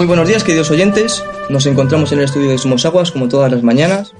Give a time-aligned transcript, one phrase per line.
[0.00, 1.22] Muy buenos días, queridos oyentes.
[1.50, 4.14] Nos encontramos en el estudio de Sumos Aguas, como todas las mañanas.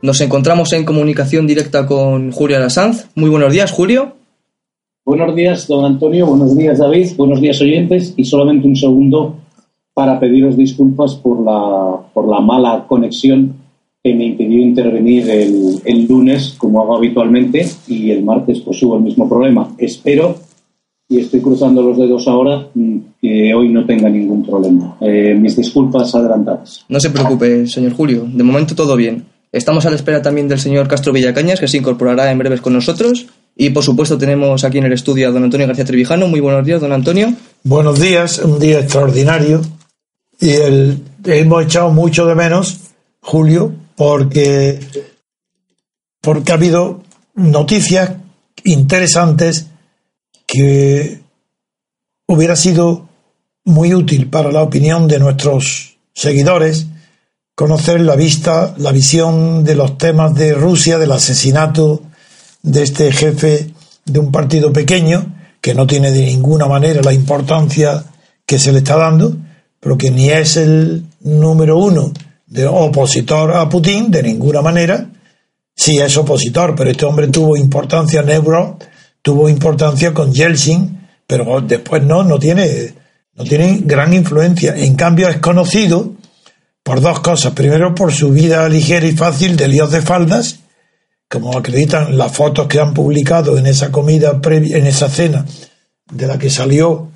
[0.00, 3.06] Nos encontramos en comunicación directa con Julio Alasanz.
[3.16, 4.14] Muy buenos días, Julio.
[5.04, 6.24] Buenos días, don Antonio.
[6.24, 7.08] Buenos días, David.
[7.18, 8.14] Buenos días, oyentes.
[8.16, 9.34] Y solamente un segundo
[9.92, 13.56] para pediros disculpas por la, por la mala conexión
[14.02, 18.96] que me impidió intervenir el, el lunes, como hago habitualmente, y el martes pues hubo
[18.96, 19.68] el mismo problema.
[19.76, 20.36] Espero,
[21.10, 24.96] y estoy cruzando los dedos ahora, mm, que hoy no tenga ningún problema.
[25.00, 26.84] Eh, mis disculpas adelantadas.
[26.88, 28.28] No se preocupe, señor Julio.
[28.32, 29.24] De momento todo bien.
[29.50, 32.74] Estamos a la espera también del señor Castro Villacañas, que se incorporará en breves con
[32.74, 33.26] nosotros.
[33.56, 36.28] Y por supuesto tenemos aquí en el estudio a don Antonio García Trevijano.
[36.28, 37.34] Muy buenos días, don Antonio.
[37.64, 39.62] Buenos días, un día extraordinario.
[40.40, 44.78] Y el, hemos echado mucho de menos, Julio, porque,
[46.20, 47.02] porque ha habido
[47.34, 48.12] noticias
[48.62, 49.69] interesantes
[50.50, 51.20] que
[52.26, 53.08] hubiera sido
[53.64, 56.88] muy útil para la opinión de nuestros seguidores
[57.54, 62.02] conocer la vista, la visión de los temas de Rusia, del asesinato
[62.62, 63.70] de este jefe
[64.04, 68.02] de un partido pequeño, que no tiene de ninguna manera la importancia
[68.44, 69.36] que se le está dando,
[69.78, 72.12] pero que ni es el número uno
[72.46, 75.10] de opositor a Putin de ninguna manera.
[75.76, 78.78] Sí es opositor, pero este hombre tuvo importancia, Neuro,
[79.22, 82.94] tuvo importancia con Yeltsin, pero después no, no tiene,
[83.34, 84.76] no tiene gran influencia.
[84.76, 86.12] En cambio es conocido
[86.82, 87.52] por dos cosas.
[87.52, 90.60] Primero, por su vida ligera y fácil de líos de faldas,
[91.28, 95.46] como acreditan las fotos que han publicado en esa comida previa, en esa cena
[96.10, 97.08] de la que salió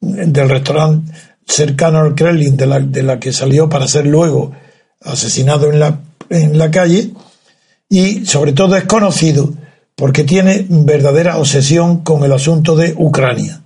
[0.00, 1.12] del restaurante
[1.46, 4.52] cercano al Kremlin, de la, de la que salió para ser luego
[5.00, 7.12] asesinado en la, en la calle,
[7.88, 9.54] y sobre todo es conocido
[9.98, 13.62] porque tiene verdadera obsesión con el asunto de Ucrania,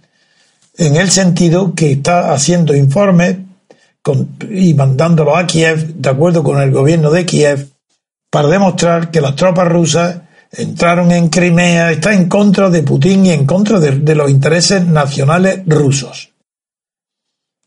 [0.79, 3.37] en el sentido que está haciendo informes
[4.51, 7.69] y mandándolo a Kiev, de acuerdo con el gobierno de Kiev,
[8.31, 10.23] para demostrar que las tropas rusas
[10.53, 15.61] entraron en Crimea, está en contra de Putin y en contra de, los intereses nacionales
[15.67, 16.31] rusos.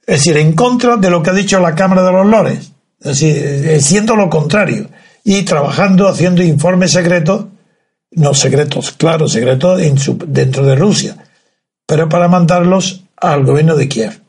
[0.08, 3.20] Es decir, en contra de lo que ha dicho la Cámara de los Lores, es
[3.20, 4.90] decir, siendo lo contrario,
[5.24, 7.46] y trabajando, haciendo informes secretos,
[8.16, 9.80] no secretos, claro, secretos
[10.28, 11.18] dentro de Rusia,
[11.86, 14.22] pero para mandarlos al gobierno de Kiev.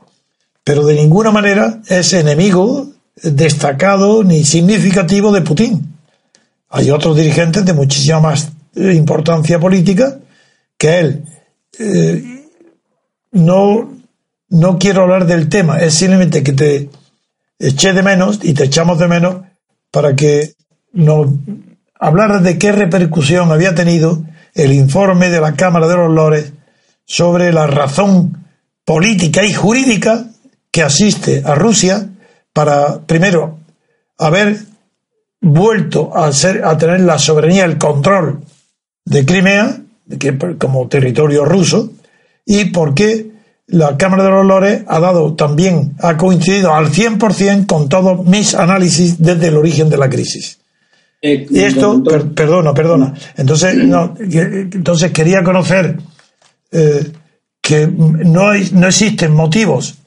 [0.64, 2.88] Pero de ninguna manera es enemigo
[3.22, 5.94] destacado ni significativo de Putin.
[6.68, 10.18] Hay otros dirigentes de muchísima más importancia política
[10.76, 11.24] que él.
[11.78, 12.48] Eh,
[13.32, 13.90] no,
[14.48, 16.90] no quiero hablar del tema, es simplemente que te
[17.58, 19.36] eché de menos y te echamos de menos
[19.90, 20.54] para que
[20.92, 21.28] nos
[21.98, 24.22] hablaras de qué repercusión había tenido
[24.54, 26.52] el informe de la Cámara de los Lores
[27.04, 28.46] sobre la razón
[28.84, 30.26] política y jurídica
[30.70, 32.08] que asiste a Rusia
[32.52, 33.58] para, primero,
[34.18, 34.58] haber
[35.40, 38.40] vuelto a, ser, a tener la soberanía, el control
[39.04, 39.80] de Crimea,
[40.58, 41.92] como territorio ruso,
[42.44, 43.30] y porque
[43.66, 48.54] la Cámara de los Lores ha dado también, ha coincidido al 100% con todos mis
[48.54, 50.58] análisis desde el origen de la crisis.
[51.22, 53.14] Eh, Y esto, per- perdona, perdona.
[53.36, 55.96] Entonces, no, entonces quería conocer
[56.72, 57.12] eh,
[57.60, 59.98] que no, hay, no existen motivos.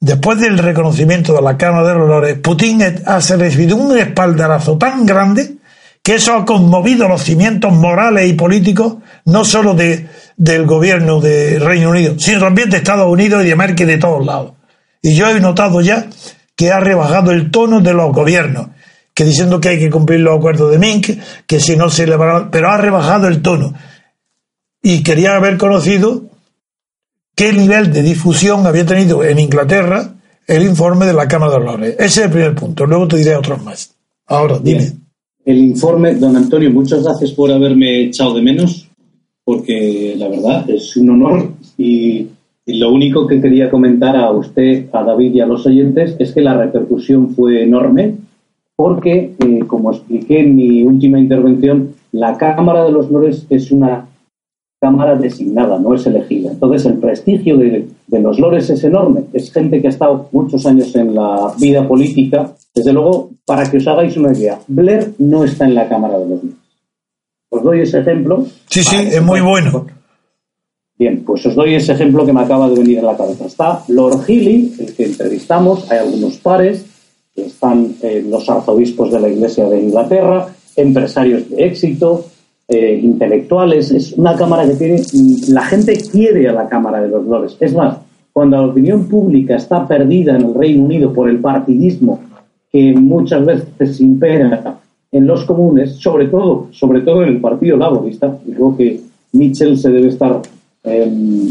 [0.00, 5.06] Después del reconocimiento de la Cámara de los Lores, Putin ha recibido un espaldarazo tan
[5.06, 5.56] grande
[6.02, 11.60] que eso ha conmovido los cimientos morales y políticos, no solo de, del gobierno de
[11.60, 14.54] Reino Unido, sino también de Estados Unidos y de América y de todos lados.
[15.00, 16.06] Y yo he notado ya
[16.56, 18.68] que ha rebajado el tono de los gobiernos,
[19.14, 22.16] que diciendo que hay que cumplir los acuerdos de Minsk, que si no se le
[22.16, 23.74] va pero ha rebajado el tono.
[24.82, 26.24] Y quería haber conocido
[27.36, 30.14] qué nivel de difusión había tenido en Inglaterra
[30.46, 31.94] el informe de la Cámara de Lores.
[31.94, 32.84] Ese es el primer punto.
[32.86, 33.94] Luego te diré otros más.
[34.26, 34.80] Ahora, dime.
[34.80, 35.02] Bien.
[35.44, 38.88] El informe, don Antonio, muchas gracias por haberme echado de menos,
[39.44, 42.28] porque la verdad es un honor y,
[42.64, 46.32] y lo único que quería comentar a usted, a David y a los oyentes es
[46.32, 48.18] que la repercusión fue enorme,
[48.82, 54.08] porque, eh, como expliqué en mi última intervención, la Cámara de los Lores es una
[54.80, 56.50] Cámara designada, no es elegida.
[56.50, 59.22] Entonces, el prestigio de, de los Lores es enorme.
[59.32, 62.56] Es gente que ha estado muchos años en la vida política.
[62.74, 66.28] Desde luego, para que os hagáis una idea, Blair no está en la Cámara de
[66.28, 66.56] los Lores.
[67.50, 68.44] Os doy ese ejemplo.
[68.68, 69.44] Sí, sí, es muy sepáis.
[69.44, 69.86] bueno.
[70.98, 73.44] Bien, pues os doy ese ejemplo que me acaba de venir en la cabeza.
[73.44, 76.91] Está Lord Healy, el que entrevistamos, hay algunos pares,
[77.34, 82.26] están eh, los arzobispos de la Iglesia de Inglaterra, empresarios de éxito,
[82.68, 83.90] eh, intelectuales.
[83.90, 85.00] Es una cámara que tiene.
[85.00, 87.56] mm, La gente quiere a la Cámara de los Lores.
[87.60, 87.98] Es más,
[88.32, 92.20] cuando la opinión pública está perdida en el Reino Unido por el partidismo
[92.70, 94.78] que muchas veces impera
[95.10, 99.00] en los comunes, sobre todo, sobre todo en el Partido Laborista, y creo que
[99.32, 100.40] Mitchell se debe estar
[100.84, 101.06] eh,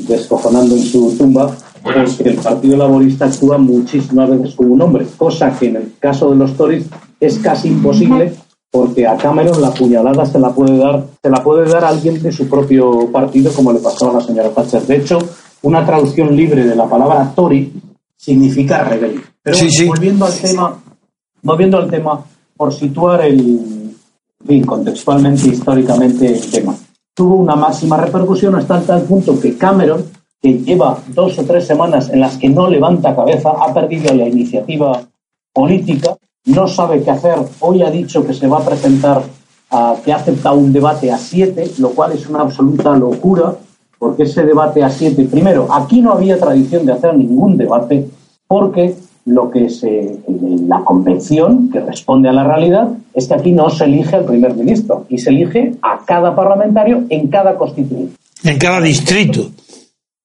[0.07, 5.57] descojonando en su tumba, porque el Partido Laborista actúa muchísimas veces como un hombre, cosa
[5.57, 6.85] que en el caso de los Tories
[7.19, 8.33] es casi imposible,
[8.69, 12.31] porque a Cameron la puñalada se la puede dar, se la puede dar alguien de
[12.31, 14.83] su propio partido, como le pasó a la señora Thatcher.
[14.83, 15.19] De hecho,
[15.63, 17.73] una traducción libre de la palabra Tory
[18.15, 19.21] significa rebelde.
[19.43, 19.87] Pero Sí, bueno, sí.
[19.87, 20.79] volviendo al tema,
[21.41, 22.23] volviendo al tema,
[22.55, 23.95] por situar el,
[24.45, 26.75] fin, contextualmente, históricamente el tema.
[27.13, 30.03] Tuvo una máxima repercusión hasta tal punto que Cameron,
[30.41, 34.27] que lleva dos o tres semanas en las que no levanta cabeza, ha perdido la
[34.27, 35.01] iniciativa
[35.53, 37.35] política, no sabe qué hacer.
[37.59, 39.21] Hoy ha dicho que se va a presentar,
[39.69, 43.53] a, que ha aceptado un debate a siete, lo cual es una absoluta locura,
[43.99, 48.07] porque ese debate a siete, primero, aquí no había tradición de hacer ningún debate,
[48.47, 48.95] porque
[49.25, 50.17] lo que se,
[50.65, 54.55] la convención que responde a la realidad es que aquí no se elige al primer
[54.55, 58.15] ministro y se elige a cada parlamentario en cada constituyente.
[58.43, 59.51] En cada distrito.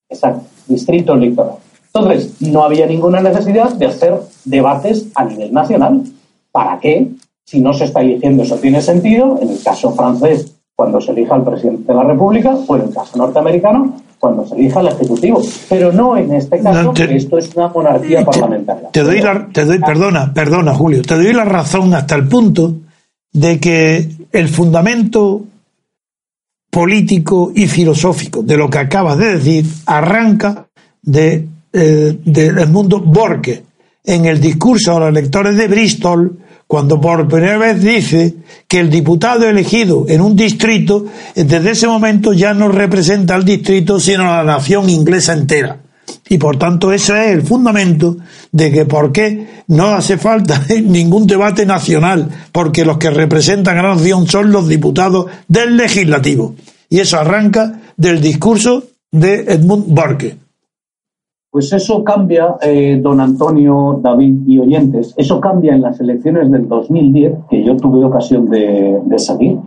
[0.08, 1.54] Exacto, distrito electoral.
[1.92, 4.14] Entonces, no había ninguna necesidad de hacer
[4.44, 6.02] debates a nivel nacional.
[6.52, 7.08] ¿Para qué?
[7.44, 9.38] Si no se está eligiendo, eso tiene sentido.
[9.40, 12.92] En el caso francés, cuando se elija al presidente de la República, o en el
[12.94, 15.40] caso norteamericano, cuando se elija al Ejecutivo.
[15.70, 18.90] Pero no en este caso, No, te- que esto es una monarquía parlamentaria.
[18.90, 22.74] Te doy la, te doy, perdona, perdona, Julio, te doy la razón hasta el punto
[23.32, 25.42] de que el fundamento
[26.76, 28.42] político y filosófico.
[28.42, 30.66] De lo que acabas de decir arranca
[31.00, 33.62] de, eh, de Edmundo Borque
[34.04, 38.34] en el discurso a los electores de Bristol cuando por primera vez dice
[38.68, 43.98] que el diputado elegido en un distrito desde ese momento ya no representa al distrito
[43.98, 45.78] sino a la nación inglesa entera
[46.28, 48.16] y por tanto ese es el fundamento
[48.52, 53.82] de que por qué no hace falta ningún debate nacional, porque los que representan a
[53.82, 56.54] la nación son los diputados del legislativo.
[56.88, 60.36] Y eso arranca del discurso de Edmund Burke.
[61.50, 66.68] Pues eso cambia, eh, don Antonio, David y oyentes, eso cambia en las elecciones del
[66.68, 69.58] 2010, que yo tuve ocasión de, de seguir.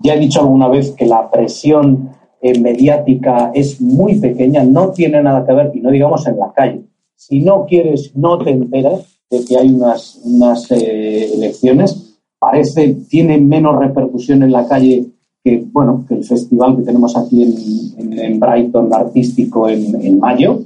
[0.00, 2.10] Ya he dicho alguna vez que la presión
[2.40, 6.52] eh, mediática es muy pequeña, no tiene nada que ver, y no digamos en la
[6.54, 6.82] calle.
[7.14, 12.18] Si no quieres, no te enteras de que hay unas, unas eh, elecciones.
[12.38, 15.06] Parece, tiene menos repercusión en la calle
[15.42, 20.60] que, bueno, que el festival que tenemos aquí en, en- Brighton artístico en, en mayo.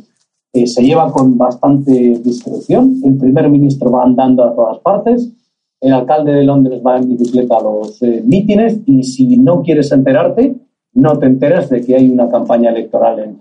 [0.53, 1.93] Eh, se lleva con bastante
[2.25, 3.01] discreción.
[3.05, 5.31] El primer ministro va andando a todas partes.
[5.81, 9.93] El alcalde de Londres va en bicicleta a los eh, mítines y si no quieres
[9.93, 10.55] enterarte,
[10.95, 13.41] no te enteras de que hay una campaña electoral en.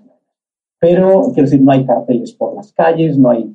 [0.79, 3.53] Pero, quiero decir, no hay carteles por las calles, no hay.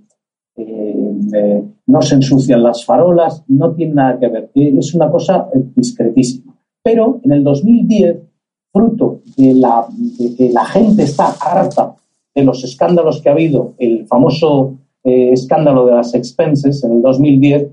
[0.56, 4.50] eh, eh, no se ensucian las farolas, no tiene nada que ver.
[4.54, 6.54] Eh, Es una cosa discretísima.
[6.82, 8.16] Pero en el 2010,
[8.72, 11.94] fruto de, la, de que la gente está harta
[12.34, 17.68] de los escándalos que ha habido, el famoso escándalo de las expenses en el 2010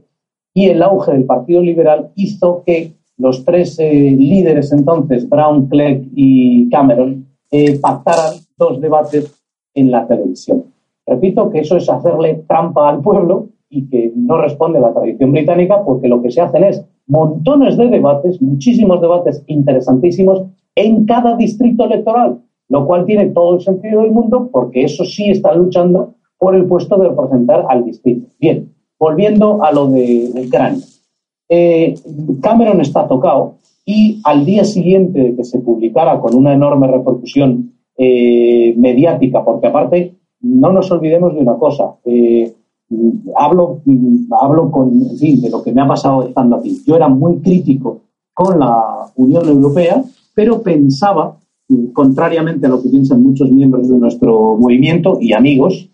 [0.54, 6.10] y el auge del Partido Liberal hizo que los tres eh, líderes entonces, Brown, Clegg
[6.16, 9.42] y Cameron, eh, pactaran dos debates
[9.74, 10.66] en la televisión.
[11.06, 15.32] Repito que eso es hacerle trampa al pueblo y que no responde a la tradición
[15.32, 20.44] británica porque lo que se hacen es montones de debates, muchísimos debates interesantísimos
[20.76, 22.40] en cada distrito electoral,
[22.70, 26.66] lo cual tiene todo el sentido del mundo porque eso sí está luchando por el
[26.66, 28.28] puesto de representar al distrito.
[28.40, 30.84] Bien, volviendo a lo de Ucrania.
[31.54, 31.96] Eh,
[32.42, 33.56] Cameron está tocado
[33.86, 39.68] y al día siguiente de que se publicara con una enorme repercusión eh, mediática, porque
[39.68, 42.54] aparte no nos olvidemos de una cosa, eh,
[42.88, 46.82] mm, hablo, mm, hablo con, fin, de lo que me ha pasado estando aquí.
[46.88, 48.00] Yo era muy crítico
[48.34, 50.02] con la Unión Europea,
[50.34, 55.90] pero pensaba, mm, contrariamente a lo que piensan muchos miembros de nuestro movimiento y amigos,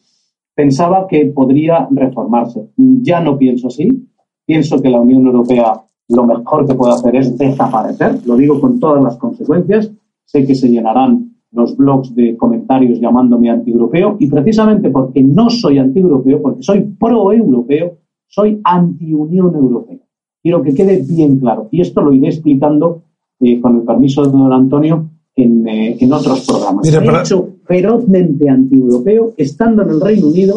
[0.53, 2.69] pensaba que podría reformarse.
[2.77, 4.06] Ya no pienso así.
[4.47, 5.73] Pienso que la Unión Europea
[6.09, 8.21] lo mejor que puede hacer es desaparecer.
[8.25, 9.91] Lo digo con todas las consecuencias.
[10.23, 15.79] Sé que se llenarán los blogs de comentarios llamándome anti-europeo y precisamente porque no soy
[15.79, 19.99] anti-europeo, porque soy pro-europeo, soy anti-Unión Europea.
[20.41, 21.67] Quiero que quede bien claro.
[21.71, 23.03] Y esto lo iré explicando
[23.41, 26.85] eh, con el permiso de don Antonio en, eh, en otros programas.
[26.85, 30.55] Mira, He para- hecho ferozmente anti-europeo estando en el Reino Unido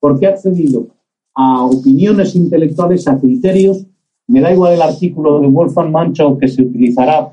[0.00, 0.86] porque ha accedido
[1.40, 3.86] a opiniones intelectuales, a criterios.
[4.26, 7.30] Me da igual el artículo de Wolfgang Mancho que se utilizará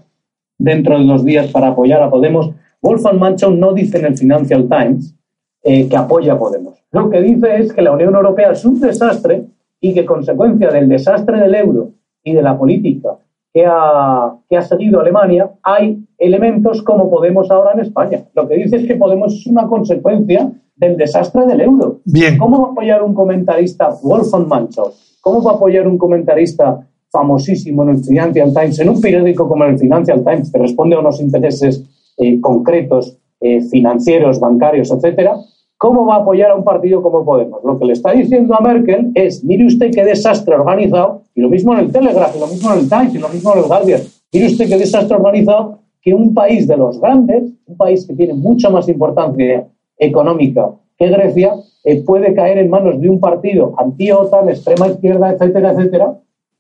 [0.60, 2.52] dentro de dos días para apoyar a Podemos.
[2.84, 5.16] Wolfgang Mancho no dice en el Financial Times
[5.64, 6.76] eh, que apoya a Podemos.
[6.92, 9.48] Lo que dice es que la Unión Europea es un desastre
[9.82, 11.90] y que, consecuencia del desastre del euro
[12.24, 13.18] y de la política
[13.56, 18.26] que ha, que ha seguido Alemania, hay elementos como Podemos ahora en España.
[18.34, 22.02] Lo que dice es que Podemos es una consecuencia del desastre del euro.
[22.04, 22.38] Bien.
[22.38, 27.84] ¿Cómo va a apoyar un comentarista, Wolfgang Mancho, cómo va a apoyar un comentarista famosísimo
[27.84, 31.22] en el Financial Times, en un periódico como el Financial Times, que responde a unos
[31.22, 31.82] intereses
[32.18, 35.38] eh, concretos, eh, financieros, bancarios, etcétera?
[35.78, 37.60] ¿Cómo va a apoyar a un partido como Podemos?
[37.64, 41.50] Lo que le está diciendo a Merkel es, mire usted qué desastre organizado, y lo
[41.50, 43.66] mismo en el Telegraph, y lo mismo en el Times, y lo mismo en el
[43.66, 44.02] Guardian,
[44.32, 48.34] mire usted qué desastre organizado que un país de los grandes, un país que tiene
[48.34, 49.68] mucha más importancia
[49.98, 51.54] económica que Grecia,
[51.84, 56.14] eh, puede caer en manos de un partido anti-OTAN, extrema izquierda, etcétera, etcétera.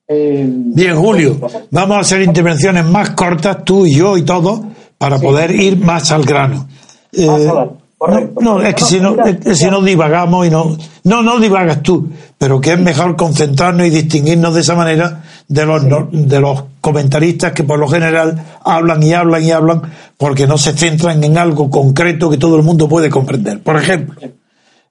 [0.07, 1.37] Eh, Bien, Julio,
[1.71, 4.61] vamos a hacer intervenciones más cortas, tú y yo y todos,
[4.97, 6.67] para poder ir más al grano.
[7.13, 8.41] Eh, Más al grano, correcto.
[8.41, 11.23] no, no, es que si no, Mira, es que si no divagamos y no, no,
[11.23, 15.83] no divagas tú, pero que es mejor concentrarnos y distinguirnos de esa manera de los,
[15.83, 19.81] no- de los comentaristas que por lo general hablan y hablan y hablan
[20.17, 23.61] porque no se centran en algo concreto que todo el mundo puede comprender.
[23.61, 24.15] Por ejemplo,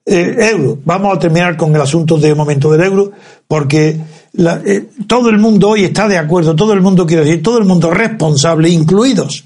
[0.05, 0.77] eh, euro.
[0.85, 3.11] Vamos a terminar con el asunto de momento del euro,
[3.47, 3.97] porque
[4.33, 7.57] la- eh, todo el mundo hoy está de acuerdo, todo el mundo quiere decir, todo
[7.57, 9.44] el mundo responsable, incluidos,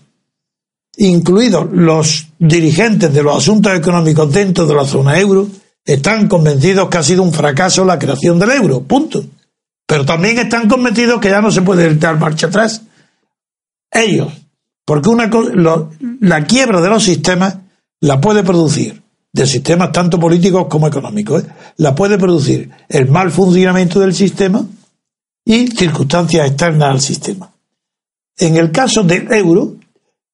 [0.98, 5.48] incluidos los dirigentes de los asuntos económicos dentro de la zona euro,
[5.86, 9.24] están convencidos que ha sido un fracaso la creación del euro, punto.
[9.88, 12.84] Pero también están convencidos que ya no se puede dar marcha atrás.
[13.91, 14.31] Ellos,
[14.86, 15.29] porque una
[16.19, 17.58] la quiebra de los sistemas
[18.01, 19.01] la puede producir,
[19.34, 21.48] de sistemas tanto políticos como económicos, ¿eh?
[21.77, 24.63] la puede producir el mal funcionamiento del sistema
[25.43, 27.51] y circunstancias externas al sistema.
[28.38, 29.75] En el caso del euro,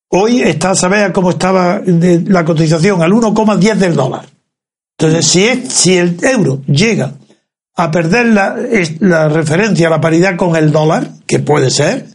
[0.10, 3.02] hoy está, ¿sabes cómo estaba la cotización?
[3.02, 4.26] Al 1,10 del dólar.
[4.98, 7.14] Entonces, si, es, si el euro llega
[7.76, 12.08] a perder la, referencia, la paridad con el dólar, que puede ser,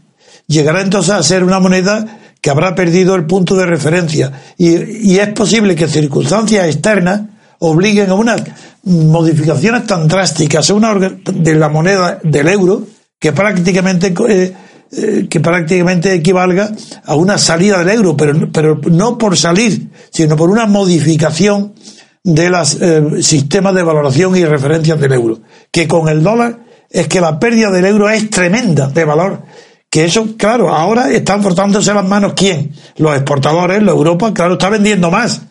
[0.47, 4.33] llegará entonces a ser una moneda que habrá perdido el punto de referencia.
[4.57, 7.23] Y, es posible que circunstancias externas
[7.59, 8.43] obliguen a unas
[8.85, 12.87] modificaciones tan drásticas a una de la moneda del euro
[13.19, 14.55] que prácticamente eh,
[14.93, 16.71] eh, que prácticamente equivalga
[17.05, 21.75] a una salida del euro, pero, pero no por salir, sino por una modificación
[22.23, 22.79] de los
[23.23, 25.41] sistemas de valoración y referencias del euro.
[25.71, 29.43] Que con el dólar es que la pérdida del euro es tremenda de valor.
[29.89, 32.73] Que eso, claro, ahora están frotándose las manos quién?
[32.97, 35.43] Los exportadores, la Europa, claro, está vendiendo más.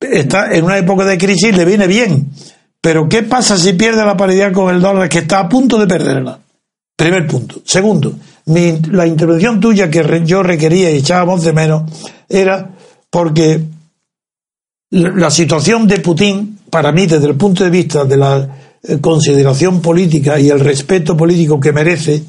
[0.00, 2.30] Está en una época de crisis, le viene bien.
[2.80, 5.86] Pero ¿qué pasa si pierde la paridad con el dólar que está a punto de
[5.86, 6.38] perderla?
[6.96, 7.60] Primer punto.
[7.64, 8.14] Segundo,
[8.46, 11.82] mi- la intervención tuya que re- yo requería y echábamos de menos
[12.28, 12.70] era
[13.10, 13.60] porque
[14.90, 18.48] la, situación de Putin, para mí, desde el punto de vista de la
[18.82, 22.22] eh, consideración política y el respeto político que merece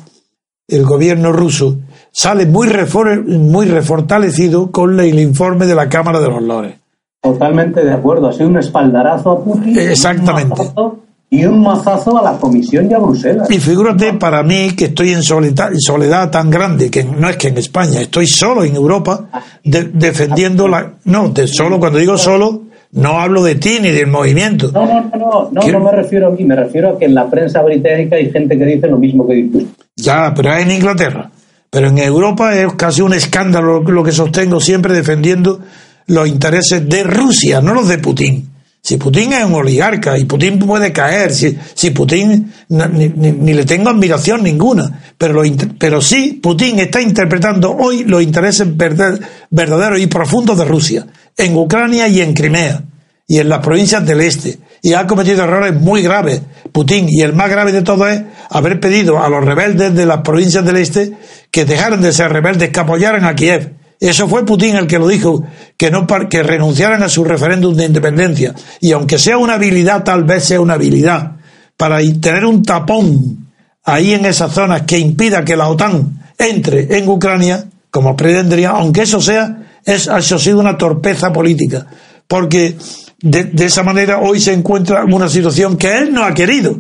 [0.67, 1.77] el gobierno ruso,
[2.12, 6.75] sale muy, refor- muy refortalecido con el informe de la Cámara de los Lores.
[7.22, 8.27] Totalmente de acuerdo.
[8.27, 9.77] Ha sido un espaldarazo a Putin.
[9.79, 10.62] Exactamente.
[10.75, 11.01] un
[11.36, 13.50] Y un mazazo a la Comisión y a Bruselas.
[13.50, 17.38] Y figúrate para mí que estoy en soledad, en soledad tan grande, que no es
[17.38, 19.30] que en España, estoy solo en Europa
[19.63, 20.94] de- defendiendo la...
[21.06, 24.70] No, de solo, cuando digo solo, no hablo de ti ni del movimiento.
[24.72, 27.28] No, no, no, no, no, me refiero a mí, me refiero a que en la
[27.30, 29.63] prensa británica hay gente que dice lo mismo que dices.
[29.96, 31.32] Ya, pero en Inglaterra.
[31.72, 35.60] Pero en Europa es casi un escándalo lo que sostengo siempre defendiendo
[36.06, 38.50] los intereses de Rusia, no los de Putin.
[38.86, 43.90] Si Putin es un oligarca y Putin puede caer, si, si Putin ni, le tengo
[43.90, 45.44] admiración ninguna, pero, lo
[45.80, 52.10] pero sí Putin está interpretando hoy los intereses verdaderos y profundos de Rusia, en Ucrania
[52.10, 52.84] y en Crimea,
[53.25, 56.42] y en las provincias del este, y ha cometido errores muy graves,
[56.74, 60.18] Putin, y el más grave de todo es haber pedido a los rebeldes de las
[60.24, 61.13] provincias del este
[61.52, 63.75] que dejaran de ser rebeldes, que apoyaran a Kiev.
[64.00, 65.44] Eso fue Putin el que lo dijo,
[65.78, 68.54] que no que renunciaran a su referéndum de independencia.
[68.82, 71.38] Y aunque sea una habilidad, tal vez sea una habilidad
[71.78, 73.48] para tener un tapón
[73.84, 79.04] ahí en esas zonas que impida que la OTAN entre en Ucrania, como pretendría, aunque
[79.04, 81.86] eso sea, es, eso ha sido una torpeza política,
[82.28, 82.76] porque
[83.22, 86.80] de, de, esa manera hoy se encuentra una situación que él no ha querido,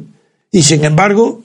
[0.51, 1.41] y sin embargo,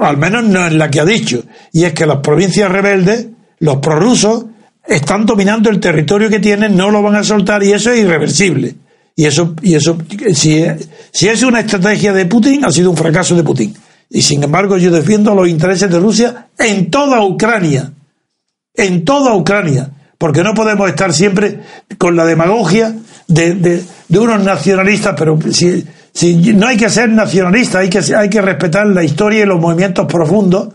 [0.00, 3.26] al menos no es la que ha dicho, y es que las provincias rebeldes,
[3.60, 4.46] los prorrusos,
[4.88, 8.74] están dominando el territorio que tienen, no lo van a soltar y eso es irreversible.
[9.14, 9.98] Y eso, y eso
[10.32, 13.74] si, es una estrategia de Putin, ha sido un fracaso de Putin.
[14.08, 17.92] Y sin embargo, yo defiendo los intereses de Rusia en toda Ucrania.
[18.74, 19.90] En toda Ucrania.
[20.16, 21.60] Porque no podemos estar siempre
[21.98, 22.94] con la demagogia
[23.26, 28.00] de, de, de unos nacionalistas, pero si, si, no hay que ser nacionalista, hay que,
[28.16, 30.68] hay que respetar la historia y los movimientos profundos.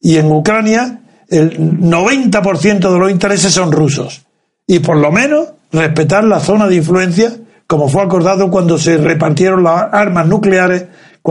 [0.00, 4.26] Y en Ucrania, el 90% de los intereses son rusos.
[4.66, 7.32] Y por lo menos respetar la zona de influencia,
[7.66, 10.86] como fue acordado cuando se repartieron las armas nucleares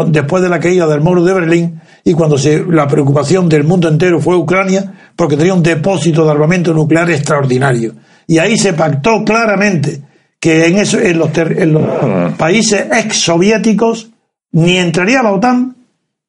[0.08, 3.88] después de la caída del muro de Berlín y cuando se, la preocupación del mundo
[3.88, 7.94] entero fue Ucrania, porque tenía un depósito de armamento nuclear extraordinario.
[8.26, 10.02] Y ahí se pactó claramente
[10.40, 14.10] que en, eso, en, los, en los países ex soviéticos
[14.54, 15.76] ni entraría la OTAN,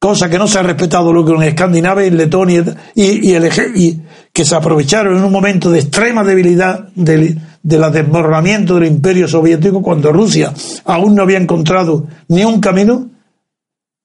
[0.03, 2.61] cosa que no se ha respetado lo que en Escandinavia, en Letonia
[2.93, 4.01] y, y, el, y
[4.33, 9.81] que se aprovecharon en un momento de extrema debilidad del, del desmoronamiento del imperio soviético
[9.81, 13.11] cuando Rusia aún no había encontrado ni un camino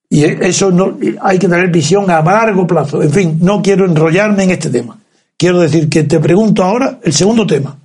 [0.09, 3.03] y eso no, hay que tener visión a largo plazo.
[3.03, 5.01] En fin, no quiero enrollarme en este tema.
[5.37, 7.77] Quiero decir que te pregunto ahora el segundo tema,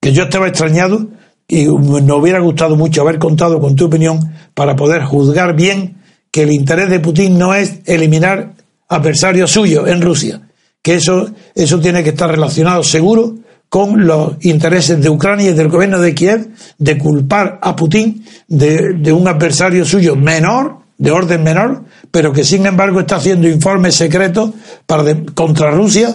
[0.00, 1.08] que yo estaba extrañado
[1.46, 5.99] y me hubiera gustado mucho haber contado con tu opinión para poder juzgar bien
[6.30, 8.54] que el interés de Putin no es eliminar
[8.88, 10.40] adversarios suyos en Rusia,
[10.82, 13.36] que eso, eso tiene que estar relacionado seguro
[13.68, 19.12] con los intereses de Ucrania y del gobierno de Kiev de culpar a Putin de,
[19.12, 24.50] un adversario suyo menor de orden menor, pero que sin embargo está haciendo informes secretos
[24.84, 26.14] para contra Rusia,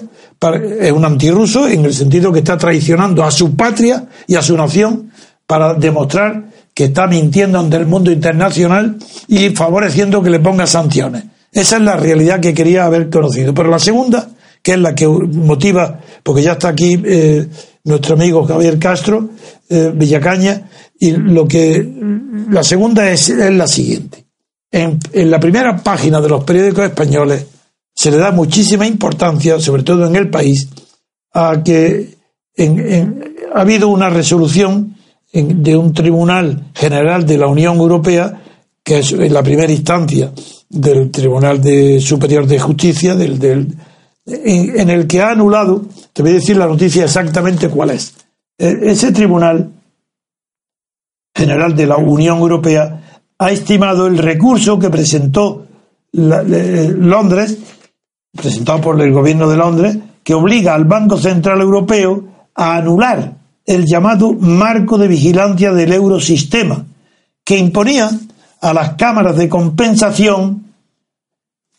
[0.80, 4.56] es un antirruso en el sentido que está traicionando a su patria y a su
[4.56, 5.10] nación
[5.48, 11.24] para demostrar que está mintiendo ante el mundo internacional y favoreciendo que le ponga sanciones.
[11.52, 13.54] Esa es la realidad que quería haber conocido.
[13.54, 14.30] Pero la segunda,
[14.62, 17.48] que es la que motiva, porque ya está aquí eh,
[17.86, 19.30] nuestro amigo Javier Castro,
[19.70, 21.88] eh, Villacaña, y lo que
[22.50, 24.26] la segunda es, es la siguiente
[24.76, 25.00] en,
[25.32, 27.46] la primera página de los periódicos españoles
[27.94, 30.68] se le da muchísima importancia, sobre todo en el país,
[31.34, 32.18] a que
[33.54, 34.95] ha habido una resolución
[35.36, 38.42] de un Tribunal General de la Unión Europea,
[38.82, 40.32] que es la primera instancia
[40.70, 43.76] del Tribunal de Superior de Justicia, del,
[44.26, 48.16] en, en, el que ha anulado, te voy a decir la noticia exactamente cuál es.
[48.58, 49.72] E, ese Tribunal
[51.36, 55.66] General de la Unión Europea ha estimado el recurso que presentó
[56.14, 57.58] Londres,
[58.32, 62.24] presentado por el gobierno de Londres, que obliga al Banco Central Europeo
[62.56, 66.86] a anular el llamado marco de vigilancia del eurosistema,
[67.44, 68.10] que imponía
[68.62, 70.66] a las cámaras de compensación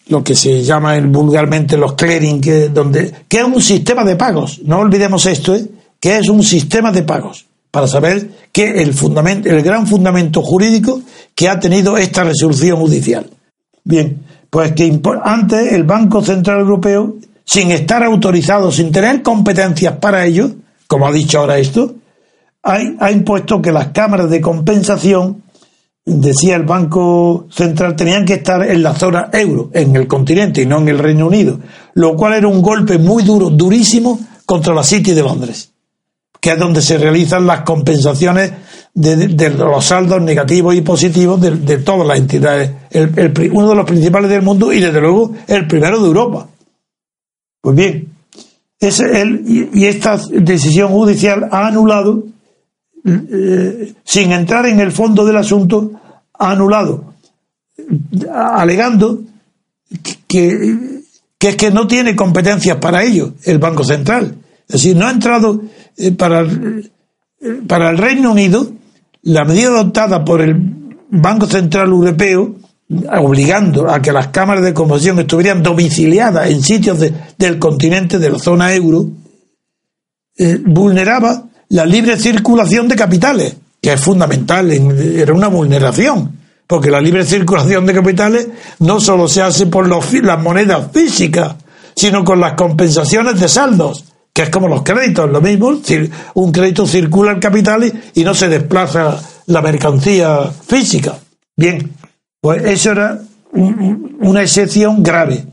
[0.09, 4.61] lo que se llama vulgarmente los clearing, que, donde, que es un sistema de pagos.
[4.65, 5.67] No olvidemos esto, ¿eh?
[5.99, 11.01] que es un sistema de pagos para saber que el, fundamento, el gran fundamento jurídico
[11.35, 13.29] que ha tenido esta resolución judicial.
[13.85, 20.25] Bien, pues que antes el Banco Central Europeo, sin estar autorizado, sin tener competencias para
[20.25, 20.53] ello,
[20.87, 21.95] como ha dicho ahora esto,
[22.63, 25.43] ha, impuesto que las cámaras de compensación,
[26.05, 30.67] decía el Banco Central, tenían que estar en la zona euro, en el continente y
[30.67, 31.61] no en el Reino Unido,
[31.95, 35.71] lo cual era un golpe muy duro, durísimo contra la City de Londres
[36.47, 38.53] que es donde se realizan las compensaciones
[38.95, 42.71] de, los saldos negativos y positivos de, todas las entidades.
[43.53, 46.47] uno de los principales del mundo y desde luego el primero de Europa.
[47.61, 48.16] Pues bien,
[48.81, 52.25] el, y, esta decisión judicial ha anulado,
[53.05, 55.93] eh, sin entrar en el fondo del asunto,
[56.39, 57.15] ha anulado,
[58.33, 59.21] alegando
[60.27, 61.03] que,
[61.39, 64.37] que es que no tiene competencias para ello el Banco Central.
[64.69, 65.63] Es decir, no ha entrado
[65.97, 66.91] eh, para, eh,
[67.67, 68.73] para el Reino Unido,
[69.23, 70.57] la medida adoptada por el
[71.11, 72.57] Banco Central Europeo,
[73.19, 76.99] obligando a que las cámaras de conversión estuvieran domiciliadas en sitios
[77.37, 79.09] del continente de la zona euro,
[80.39, 86.91] eh, vulneraba la libre circulación de capitales, que es fundamental, en- era una vulneración, porque
[86.91, 88.49] la libre circulación de capitales
[88.81, 91.57] no solo se hace por las monedas físicas,
[91.95, 95.81] sino con las compensaciones de saldos, que es como los créditos, lo mismo,
[96.35, 101.19] un crédito circula el capital y no se desplaza la mercancía física.
[101.57, 101.91] Bien,
[102.47, 103.21] pues eso era
[103.53, 105.47] un- un- una excepción grave.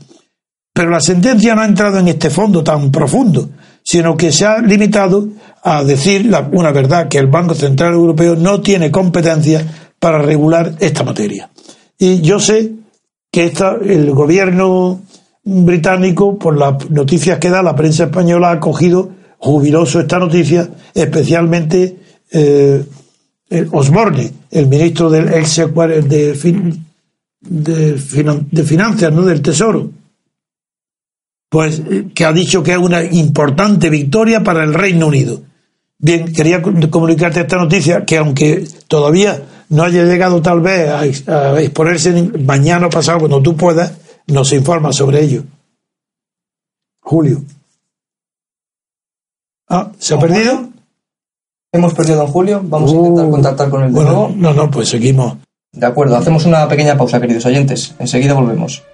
[0.72, 3.50] Pero la sentencia no ha entrado en este fondo tan profundo,
[3.82, 5.28] sino que se ha limitado
[5.64, 10.74] a decir la- una verdad, que el Banco Central Europeo no tiene competencia para regular
[10.78, 11.50] esta materia.
[11.98, 12.72] Y yo sé
[13.32, 15.00] que esta, el gobierno
[15.42, 21.96] británico, por las noticias que da la prensa española, ha cogido jubiloso esta noticia, especialmente
[22.30, 22.84] eh,
[23.50, 26.83] el Osborne, el ministro del exequar- de, fin-
[27.48, 29.22] de, finan- de Finanzas, ¿no?
[29.22, 29.90] del Tesoro,
[31.50, 35.42] pues eh, que ha dicho que es una importante victoria para el Reino Unido.
[35.98, 41.00] Bien, quería co- comunicarte esta noticia que aunque todavía no haya llegado tal vez a,
[41.50, 43.92] a exponerse mañana o pasado cuando tú puedas,
[44.26, 45.44] nos informa sobre ello.
[47.00, 47.42] Julio.
[49.68, 50.68] Ah, ¿se ha ¿Don perdido?
[51.72, 52.60] Hemos perdido a Julio.
[52.64, 54.34] Vamos a intentar Uh, contactar con él de Bueno, nuevo.
[54.36, 55.36] no, no, pues seguimos.
[55.74, 57.94] De acuerdo, hacemos una pequeña pausa, queridos oyentes.
[57.98, 58.84] Enseguida volvemos.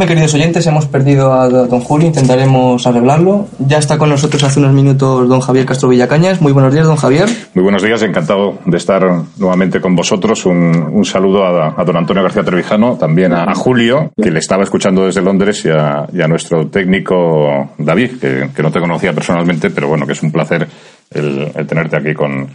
[0.00, 3.48] Disculpe, queridos oyentes, hemos perdido a don Julio, intentaremos arreglarlo.
[3.58, 6.40] Ya está con nosotros hace unos minutos don Javier Castro Villacañas.
[6.40, 7.28] Muy buenos días, don Javier.
[7.52, 9.02] Muy buenos días, encantado de estar
[9.36, 10.46] nuevamente con vosotros.
[10.46, 15.20] Un, saludo a, don Antonio García Trevijano, también a, Julio, que le estaba escuchando desde
[15.20, 20.14] Londres, y a, nuestro técnico David, que, que no te conocía personalmente, pero bueno, que
[20.14, 20.66] es un placer
[21.10, 22.48] el, el tenerte aquí con,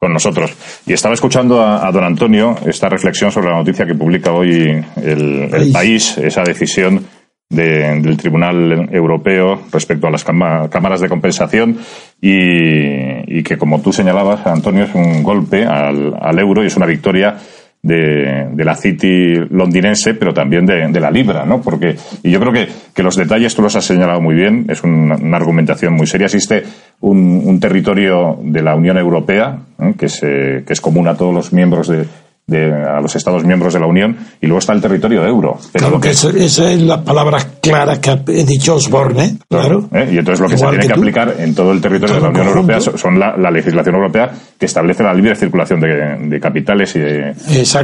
[0.00, 0.52] con nosotros.
[0.86, 4.82] Y estaba escuchando a, a don Antonio esta reflexión sobre la noticia que publica hoy
[4.96, 6.16] el, el País.
[6.16, 7.04] esa decisión
[7.50, 11.76] de- del Tribunal Europeo respecto a las cámaras de compensación
[12.18, 16.76] y, y que, como tú señalabas, Antonio, es un golpe al, al euro y es
[16.76, 17.36] una victoria
[17.82, 21.60] de, de la City londinense, pero también de, de la Libra, ¿no?
[21.62, 24.82] Porque, y yo creo que, que los detalles tú los has señalado muy bien, es
[24.82, 26.26] una, una argumentación muy seria.
[26.26, 26.62] Existe
[27.00, 29.94] un, un territorio de la Unión Europea ¿eh?
[29.98, 32.04] que, se, que es común a todos los miembros de,
[32.50, 35.58] de- a los Estados miembros de la Unión y luego está el territorio euro.
[35.72, 39.88] Pero Claro que esa, esa es las palabras claras que ha dicho Osborne, claro.
[39.92, 40.10] ¿eh?
[40.12, 42.28] Y entonces lo que Igual se tiene que, aplicar en todo el territorio de la
[42.28, 42.46] Unión.
[42.48, 46.94] Europea son- son la, la legislación europea que establece la libre circulación de, de capitales
[46.96, 47.34] y de.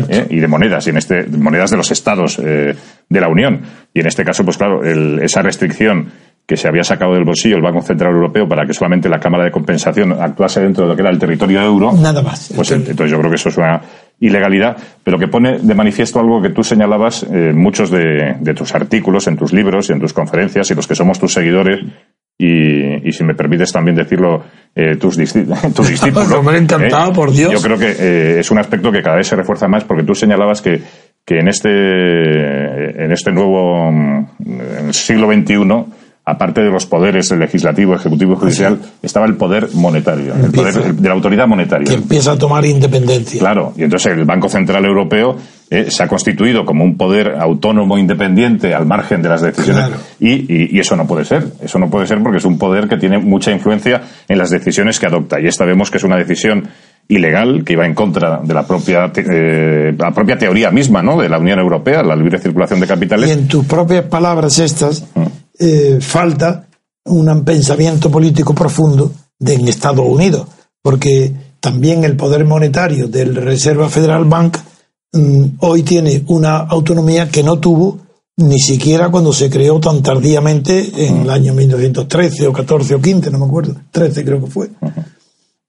[0.09, 0.27] ¿eh?
[0.31, 2.75] y de monedas, y en este, de monedas de los estados eh,
[3.09, 3.61] de la Unión.
[3.95, 6.11] Y en este caso, pues claro, el- esa restricción
[6.47, 9.43] que se había sacado del bolsillo el Banco Central Europeo para que solamente la Cámara
[9.45, 12.53] de Compensación actuase dentro de lo que era el territorio euro, Nada más.
[12.55, 13.81] pues entonces yo creo que eso es una
[14.19, 18.55] ilegalidad, pero que pone de manifiesto algo que tú señalabas eh, en muchos de, de
[18.55, 21.81] tus artículos, en tus libros y en tus conferencias, y los que somos tus seguidores,
[22.39, 25.17] y, y si me permites también decirlo, eh, tus,
[25.75, 26.31] tus discípulos.
[26.33, 27.15] Hombre, encantado, ¿eh?
[27.15, 27.53] por Dios.
[27.53, 30.15] Yo creo que eh, es un aspecto que cada vez se refuerza más, porque tú
[30.15, 30.81] señalabas que,
[31.25, 35.57] que en, este, en este nuevo mm, siglo XXI,
[36.29, 41.09] aparte de los poderes legislativo, ejecutivo y judicial, estaba el poder monetario, el poder de
[41.09, 41.87] la autoridad monetaria.
[41.87, 43.39] Que empieza a tomar independencia.
[43.39, 45.37] Claro, y entonces el Banco Central Europeo
[45.71, 50.03] eh, se ha constituido como un poder autónomo independiente al margen de las decisiones Claro.
[50.19, 52.89] y, y- y eso no puede ser, eso no puede ser porque es un poder
[52.89, 56.17] que tiene mucha influencia en las decisiones que adopta y esta vemos que es una
[56.17, 56.69] decisión
[57.09, 61.21] ilegal que iba en contra de la propia eh, la propia teoría misma, ¿no?
[61.21, 63.29] De la Unión Europea, la libre circulación de capitales.
[63.29, 65.07] Y en tus propias palabras estas,
[65.59, 66.67] eh, falta
[67.05, 70.47] un pensamiento político profundo de, en Estados Unidos,
[70.83, 74.59] porque también el poder monetario del Reserva Federal Bank
[75.13, 77.99] mm, hoy tiene una autonomía que no tuvo
[78.39, 83.31] ni siquiera cuando se creó tan tardíamente en el año 1913 o 14 o 15,
[83.31, 84.71] no me acuerdo, 13 creo que fue.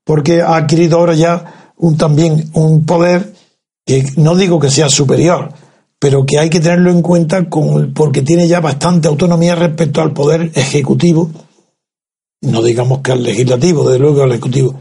[0.04, 3.34] Porque ha adquirido ahora ya un, también un poder
[3.86, 5.54] que no digo que sea superior,
[6.00, 10.14] pero que hay que tenerlo en cuenta con, porque tiene ya bastante autonomía respecto al
[10.14, 11.30] poder ejecutivo,
[12.42, 14.76] no digamos que al legislativo, desde luego al ejecutivo,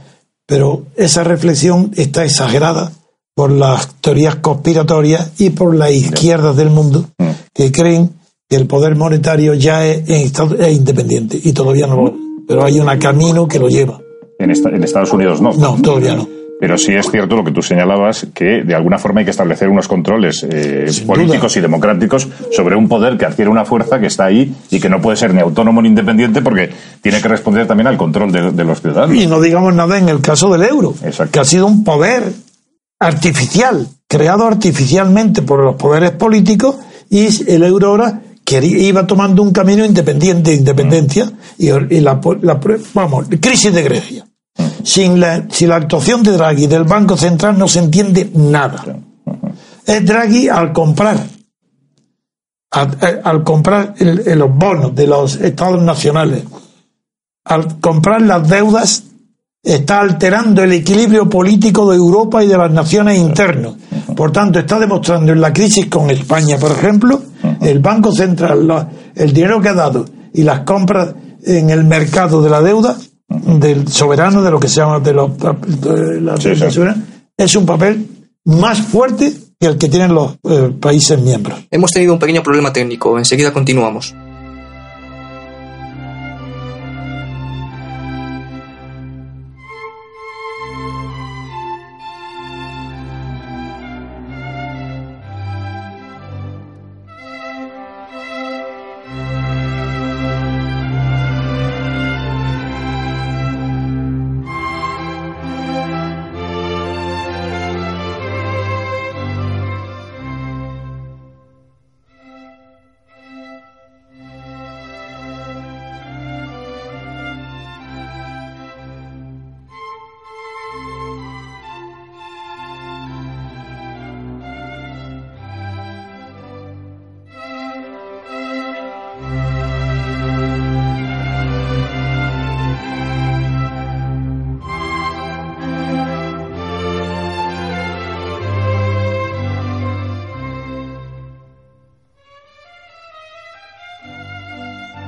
[0.47, 2.93] pero esa reflexión está exagerada
[3.35, 7.07] por las teorías conspiratorias y por las izquierdas del mundo
[7.53, 8.11] que creen
[8.49, 12.15] que el poder monetario ya es, es independiente y todavía no lo es.
[12.47, 14.01] Pero hay un camino que lo lleva.
[14.39, 15.53] En, esta- en Estados Unidos no.
[15.55, 16.29] No, todavía no.
[16.59, 19.69] Pero sí es cierto lo que tú señalabas, que de alguna forma hay que establecer
[19.69, 21.59] unos controles eh, políticos duda.
[21.59, 25.01] y democráticos sobre un poder que adquiere una fuerza que está ahí y que no
[25.03, 26.71] puede ser ni autónomo ni independiente porque
[27.03, 29.15] tiene que responder también al control de, de los ciudadanos.
[29.17, 31.33] Y no digamos nada en el caso del euro, Exacto.
[31.33, 32.23] que ha sido un poder
[32.99, 36.77] artificial, creado artificialmente por los poderes políticos,
[37.11, 42.19] y el euro ahora quería- iba tomando un camino independiente de independencia, y, y la,
[42.43, 42.61] la-
[42.95, 44.26] vamos, crisis de Grecia.
[44.87, 48.85] Sin la, sin la actuación de Draghi del Banco Central no se entiende nada.
[49.85, 51.19] Es Draghi al comprar
[52.71, 56.45] al, al comprar el- los bonos de los estados nacionales,
[57.45, 59.03] al comprar las deudas,
[59.63, 63.75] está alterando el equilibrio político de Europa y de las naciones internas.
[64.15, 67.23] Por tanto, está demostrando en la crisis con España, por ejemplo,
[67.61, 72.51] el Banco Central, el dinero que ha dado y las compras en el mercado de
[72.51, 72.97] la deuda
[73.29, 76.75] del soberano, de lo que se llama de los de la Sí, deuda sí.
[76.75, 77.05] soberana,
[77.37, 78.07] es un papel
[78.45, 81.59] más fuerte que el que tienen los eh, países miembros.
[81.71, 84.15] Hemos tenido un pequeño problema técnico, enseguida continuamos.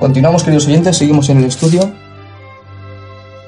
[0.09, 1.87] Continuamos, queridos oyentes, seguimos en el estudio.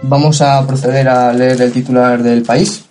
[0.04, 2.86] Vamos a proceder a leer el titular del país.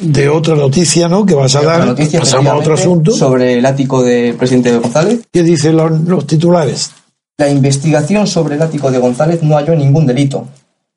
[0.00, 1.24] De otra noticia, ¿no?
[1.24, 1.86] Que vas a dar.
[1.86, 3.12] noticia, pasamos a otro asunto.
[3.12, 5.20] Sobre el ático del presidente González.
[5.30, 6.90] ¿Qué dicen los, los titulares?
[7.38, 10.48] La investigación sobre el ático de González no halló ningún delito.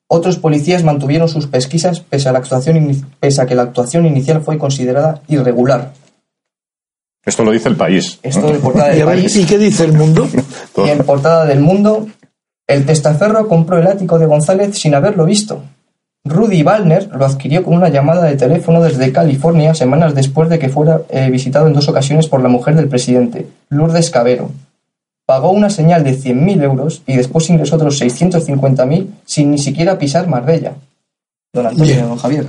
[0.08, 4.42] Otros policías mantuvieron sus pesquisas pese a, la actuación pese a que la actuación inicial
[4.42, 5.92] fue considerada irregular.
[7.26, 8.18] Esto lo dice el país.
[8.22, 9.36] Esto en portada Y, del ver, país.
[9.36, 10.28] ¿y qué dice el mundo?
[10.84, 12.06] Y en portada del mundo,
[12.66, 15.62] el testaferro compró el ático de González sin haberlo visto.
[16.26, 20.70] Rudy Wallner lo adquirió con una llamada de teléfono desde California semanas después de que
[20.70, 24.50] fuera eh, visitado en dos ocasiones por la mujer del presidente, Lourdes Cabero.
[25.26, 30.26] Pagó una señal de 100.000 euros y después ingresó otros 650.000 sin ni siquiera pisar
[30.28, 30.72] Marbella.
[31.52, 32.08] Don Antonio, Bien.
[32.08, 32.46] don Javier.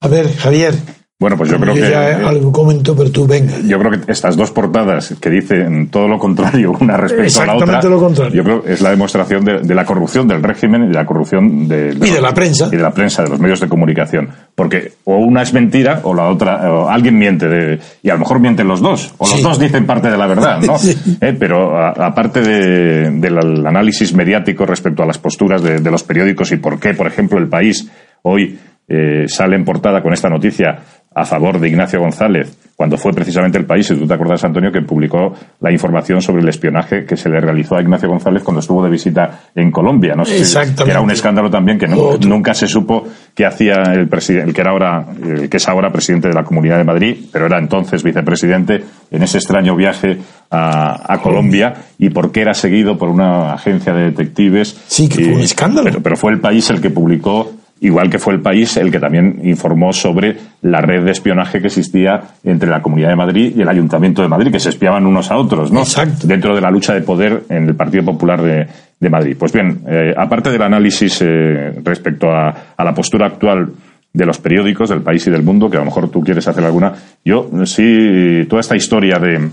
[0.00, 0.74] A ver, Javier.
[1.20, 1.80] Bueno, pues yo creo que.
[1.80, 3.52] ya algo comento, pero tú venga.
[3.66, 7.54] Yo creo que estas dos portadas que dicen todo lo contrario una respecto a la
[7.54, 8.34] otra, Exactamente lo contrario.
[8.36, 11.04] yo creo que es la demostración de, de la corrupción del régimen y de la
[11.04, 12.68] corrupción de, Y de la prensa.
[12.70, 16.14] y de la prensa, de los medios de comunicación, porque o una es mentira o
[16.14, 19.38] la otra, o alguien miente de- y a lo mejor mienten los dos, o los
[19.38, 19.42] Sí.
[19.42, 20.78] dos dicen parte de la verdad, ¿no?
[20.78, 20.96] Sí.
[21.20, 26.52] Eh, pero aparte de- del análisis mediático respecto a las posturas de, de los periódicos
[26.52, 27.90] y por qué, por ejemplo, el país
[28.22, 28.56] hoy
[28.90, 30.78] eh, sale en portada con esta noticia
[31.20, 34.70] a favor de Ignacio González, cuando fue precisamente el país, y tú te acuerdas, Antonio,
[34.70, 38.60] que publicó la información sobre el espionaje que se le realizó a Ignacio González cuando
[38.60, 40.24] estuvo de visita en Colombia, ¿no?
[40.24, 40.84] si- Exactamente.
[40.84, 43.04] Que era un escándalo también que no- nunca se supo
[43.34, 46.44] qué hacía el presidente, el que era ahora, el que es ahora presidente de la
[46.44, 50.18] Comunidad de Madrid, pero era entonces vicepresidente en ese extraño viaje
[50.50, 54.80] a, a Colombia y por qué era seguido por una agencia de detectives.
[54.86, 55.84] Sí, que fue un escándalo.
[55.90, 58.98] Pero, pero fue el país el que publicó, igual que fue el país el que
[58.98, 63.62] también informó sobre la red de espionaje que existía entre la Comunidad de Madrid y
[63.62, 65.80] el Ayuntamiento de Madrid, que se espiaban unos a otros, ¿no?
[65.80, 66.26] Exacto.
[66.26, 68.66] Dentro de la lucha de poder en el Partido Popular de,
[68.98, 69.36] de Madrid.
[69.38, 73.72] Pues bien, eh, aparte del análisis eh, respecto a, a la postura actual
[74.12, 76.64] de los periódicos del país y del mundo, que a lo mejor tú quieres hacer
[76.64, 76.92] alguna,
[77.24, 79.48] yo sí, toda esta historia de,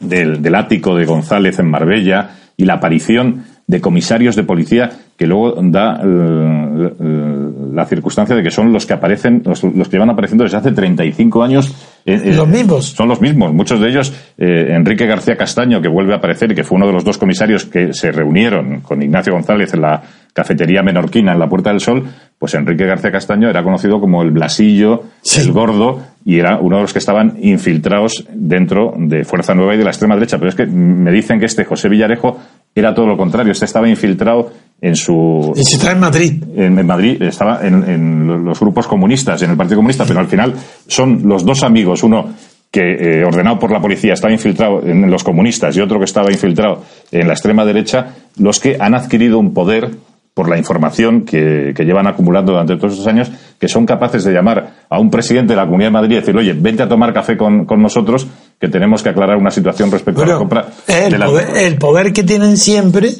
[0.00, 5.26] del, del ático de González en Marbella y la aparición de comisarios de policía que
[5.26, 7.33] luego da eh, eh,
[7.74, 10.72] la circunstancia de que son los que aparecen, los, los que llevan apareciendo desde hace
[10.72, 11.74] 35 años
[12.06, 12.84] Eh, eh, Los mismos.
[12.90, 13.52] Son los mismos.
[13.54, 16.86] Muchos de ellos, eh, Enrique García Castaño, que vuelve a aparecer y que fue uno
[16.86, 20.02] de los dos comisarios que se reunieron con Ignacio González en la
[20.34, 22.02] cafetería menorquina en la Puerta del Sol,
[22.38, 25.40] pues Enrique García Castaño era conocido como el Blasillo, Sí.
[25.40, 29.78] el gordo, y era uno de los que estaban infiltrados dentro de Fuerza Nueva y
[29.78, 30.36] de la extrema derecha.
[30.38, 32.38] Pero es que me dicen que este José Villarejo
[32.74, 33.52] era todo lo contrario.
[33.52, 34.50] Este estaba infiltrado
[34.86, 36.42] en su Y si está en Madrid.
[36.56, 40.26] en, en Madrid estaba en, en los grupos comunistas, en el Partido Comunista, pero al
[40.28, 40.54] final
[40.86, 42.28] son los dos amigos, uno
[42.70, 42.80] que
[43.20, 46.82] eh, ordenado por la policía estaba infiltrado en los comunistas y otro que estaba infiltrado
[47.12, 49.90] en la extrema derecha, los que han adquirido un poder
[50.34, 54.32] por la información que, que llevan acumulando durante todos estos años, que son capaces de
[54.32, 57.14] llamar a un presidente de la Comunidad de Madrid y decirle, oye, vente a tomar
[57.14, 58.26] café con, con nosotros,
[58.60, 61.76] que tenemos que aclarar una situación respecto a la compra de el la- poder, el
[61.78, 63.10] poder que tienen siempre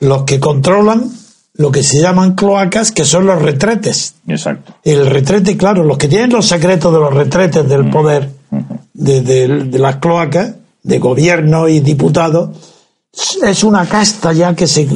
[0.00, 1.10] los que controlan
[1.54, 4.14] lo que se llaman cloacas, que son los retretes.
[4.26, 4.72] Exacto.
[4.82, 8.30] El retrete, claro, los que tienen los secretos de los retretes del poder,
[8.94, 12.50] de, de- de las cloacas, de gobierno y diputados,
[13.42, 14.88] es una casta ya que, se,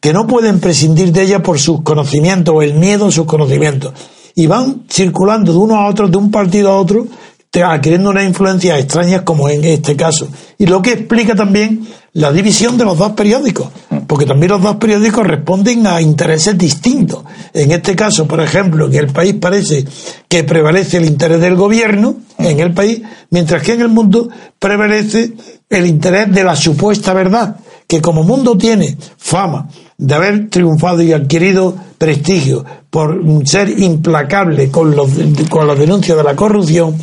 [0.00, 3.94] que no pueden prescindir de ella por sus conocimientos o el miedo a sus conocimientos.
[4.34, 7.06] Y van circulando de uno a otro, de un partido a otro,
[7.52, 10.28] adquiriendo unas influencias extrañas como en este caso.
[10.56, 13.68] Y lo que explica también la división de los dos periódicos,
[14.06, 17.24] porque también los dos periódicos responden a intereses distintos.
[17.52, 19.84] En este caso, por ejemplo, en el país parece
[20.28, 25.32] que prevalece el interés del gobierno en el país, mientras que en el mundo prevalece
[25.68, 27.56] el interés de la supuesta verdad,
[27.88, 34.94] que como mundo tiene fama de haber triunfado y adquirido prestigio por ser implacable con,
[34.94, 35.10] los,
[35.48, 36.96] con las denuncias de la corrupción,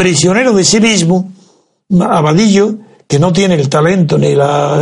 [0.00, 1.30] prisionero de sí mismo,
[2.00, 2.74] Abadillo,
[3.06, 4.74] que no tiene el talento ni la,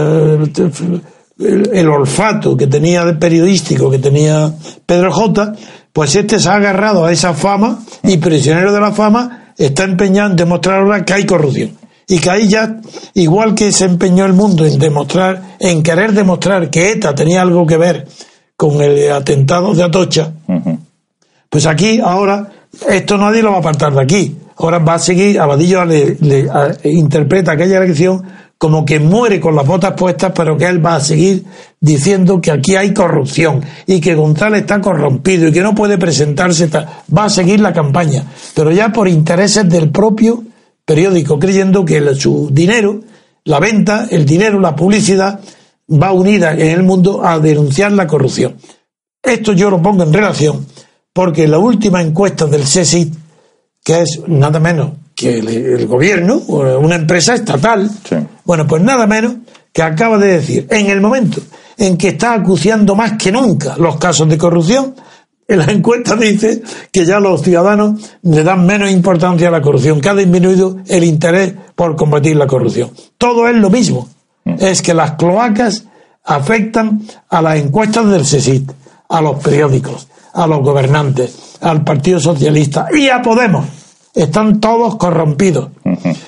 [1.40, 4.54] el, el olfato que tenía de periodístico que tenía
[4.86, 5.54] Pedro J,
[5.92, 10.30] pues este se ha agarrado a esa fama y prisionero de la fama está empeñado
[10.30, 11.76] en demostrar ahora que hay corrupción.
[12.06, 12.76] Y que ahí ya,
[13.14, 17.66] igual que se empeñó el mundo en demostrar, en querer demostrar que ETA tenía algo
[17.66, 18.06] que ver
[18.56, 20.32] con el atentado de Atocha,
[21.50, 22.52] pues aquí ahora
[22.88, 24.36] esto nadie lo va a apartar de aquí.
[24.58, 26.48] Ahora va a seguir, Abadillo le, le-
[26.84, 28.22] interpreta aquella elección
[28.58, 31.44] como que muere con las botas puestas, pero que él va a seguir
[31.80, 36.66] diciendo que aquí hay corrupción y que González está corrompido y que no puede presentarse.
[36.66, 40.42] ta- Va a seguir la campaña, pero ya por intereses del propio
[40.84, 43.00] periódico, creyendo que su dinero,
[43.44, 45.38] la venta, el dinero, la publicidad,
[45.90, 48.56] va unida en el mundo a denunciar la corrupción.
[49.22, 50.66] Esto yo lo pongo en relación
[51.12, 53.12] porque la última encuesta del CSIC,
[53.88, 58.16] que es nada menos que el, el gobierno, o una empresa estatal, Sí.
[58.44, 59.36] bueno, pues nada menos
[59.72, 61.40] que acaba de decir, en el momento
[61.78, 64.94] en que está acuciando más que nunca los casos de corrupción,
[65.48, 66.60] en la encuesta dice
[66.92, 71.02] que ya los ciudadanos le dan menos importancia a la corrupción, que ha disminuido el
[71.04, 72.90] interés por combatir la corrupción.
[73.16, 74.06] Todo es lo mismo.
[74.44, 75.84] Es que las cloacas
[76.24, 78.70] afectan a las encuestas del CSIC,
[79.08, 83.77] a los periódicos, a los gobernantes, al Partido Socialista y a Podemos.
[84.18, 85.68] Están todos corrompidos.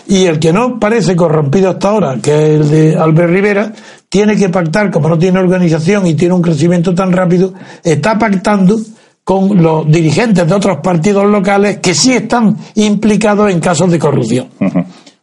[0.06, 3.72] Y el que no parece corrompido hasta ahora, que es el de Albert Rivera,
[4.08, 8.78] tiene que pactar, como no tiene organización y tiene un crecimiento tan rápido, está pactando
[9.24, 14.48] con los dirigentes de otros partidos locales que sí están implicados en casos de corrupción.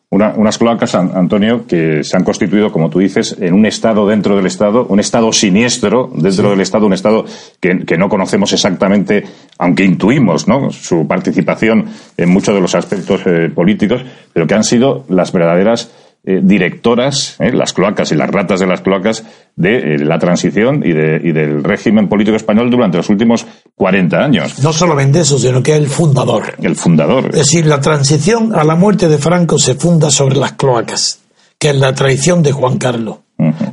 [0.10, 4.08] Una- unas cloacas, An- Antonio, que se han constituido, como tú dices, en un Estado
[4.08, 7.26] dentro del Estado, un Estado siniestro dentro del Estado, un Estado
[7.60, 9.26] que, que no conocemos exactamente,
[9.58, 10.72] aunque intuimos ¿no?
[10.72, 15.92] su participación en muchos de los aspectos eh, políticos, pero que han sido las verdaderas
[16.28, 19.24] eh, directoras, eh, las cloacas y las ratas de las cloacas
[19.56, 24.18] de eh, la transición y, de- y del régimen político español durante los últimos 40
[24.18, 24.60] años.
[24.60, 26.54] No solamente eso, sino que es el fundador.
[26.62, 27.28] El fundador.
[27.30, 31.20] Es decir, la transición a la muerte de Franco se funda sobre las cloacas,
[31.58, 33.18] que es la traición de Juan Carlos,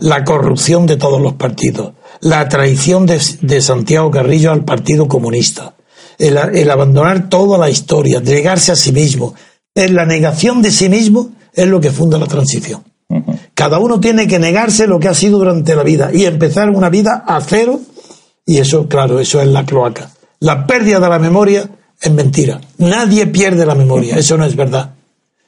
[0.00, 5.74] la corrupción de todos los partidos, la traición de, de Santiago Carrillo al Partido Comunista,
[6.18, 9.34] el, el abandonar toda la historia, negarse a sí mismo.
[9.74, 12.82] Es la negación de sí mismo es lo que funda la transición.
[13.54, 16.88] Cada uno tiene que negarse lo que ha sido durante la vida y empezar una
[16.90, 17.80] vida a cero
[18.44, 20.10] y eso, claro, eso es la cloaca.
[20.40, 21.68] La pérdida de la memoria
[22.00, 22.60] es mentira.
[22.78, 24.94] Nadie pierde la memoria, eso no es verdad.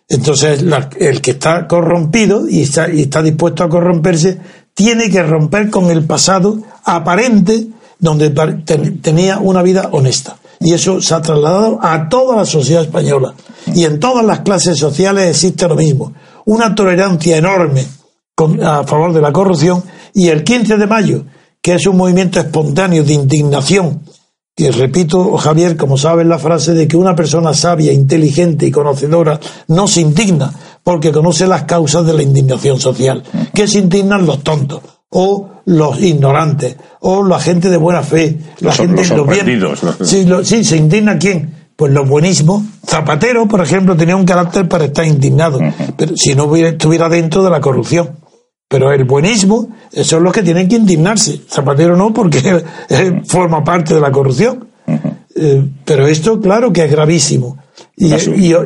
[0.08, 4.38] Entonces, la- el que está corrompido y está, y está dispuesto a corromperse,
[4.72, 7.66] tiene que romper con el pasado aparente
[7.98, 10.36] donde ten- tenía una vida honesta.
[10.60, 13.34] Y eso se ha trasladado a toda la sociedad española.
[13.74, 16.12] Y en todas las clases sociales existe lo mismo.
[16.46, 17.84] Una tolerancia enorme
[18.62, 19.82] a favor de la corrupción.
[20.14, 21.24] Y el 15 de mayo,
[21.60, 24.02] que es un movimiento espontáneo de indignación
[24.56, 29.38] que repito, Javier, como sabes la frase de que una persona sabia, inteligente y conocedora
[29.68, 30.50] no se indigna
[30.82, 33.22] porque conoce las causas de la indignación social.
[33.52, 34.80] Que se indignan los tontos
[35.10, 39.46] o los ignorantes o la gente de buena fe, la Los- gente los los bien-
[40.02, 41.54] Sí, lo- sí, se indigna quién?
[41.76, 42.62] Pues los buenísimos.
[42.86, 45.60] Zapatero, por ejemplo, tenía un carácter para estar indignado,
[45.96, 48.18] pero si no hubiera- estuviera dentro de la corrupción.
[48.68, 49.68] Pero el buenismo,
[50.02, 51.42] son los que tienen que indignarse.
[51.48, 52.64] Zapatero no, porque
[53.28, 54.66] forma parte de la corrupción.
[55.36, 57.58] Eh, pero esto, claro que es gravísimo.
[57.96, 58.06] Y,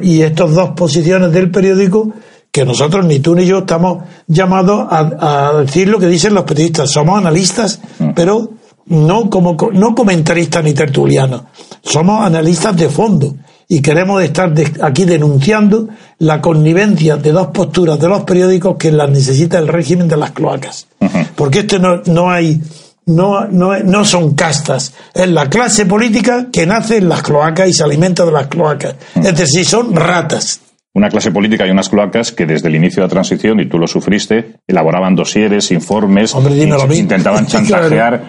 [0.02, 2.12] y estas dos posiciones del periódico,
[2.52, 6.44] que nosotros, ni tú ni yo, estamos llamados a, a decir lo que dicen los
[6.44, 6.90] periodistas.
[6.90, 7.80] Somos analistas,
[8.14, 8.50] pero
[8.86, 11.42] no como co- no comentaristas ni tertulianos.
[11.82, 13.34] Somos analistas de fondo.
[13.68, 15.88] Y queremos estar de- aquí denunciando
[16.18, 20.32] la connivencia de dos posturas de los periódicos que las necesita el régimen de las
[20.32, 20.88] cloacas.
[21.36, 22.60] Porque este no, no hay,
[23.06, 24.92] no, no, no son castas.
[25.14, 28.96] Es la clase política que nace en las cloacas y se alimenta de las cloacas.
[29.14, 30.58] Es decir, son ratas.
[30.92, 33.78] Una clase política y unas cloacas que desde el inicio de la transición, y tú
[33.78, 36.54] lo sufriste, elaboraban dosieres, informes, Hombre,
[36.96, 37.66] intentaban Claro.
[37.66, 38.22] chantajear,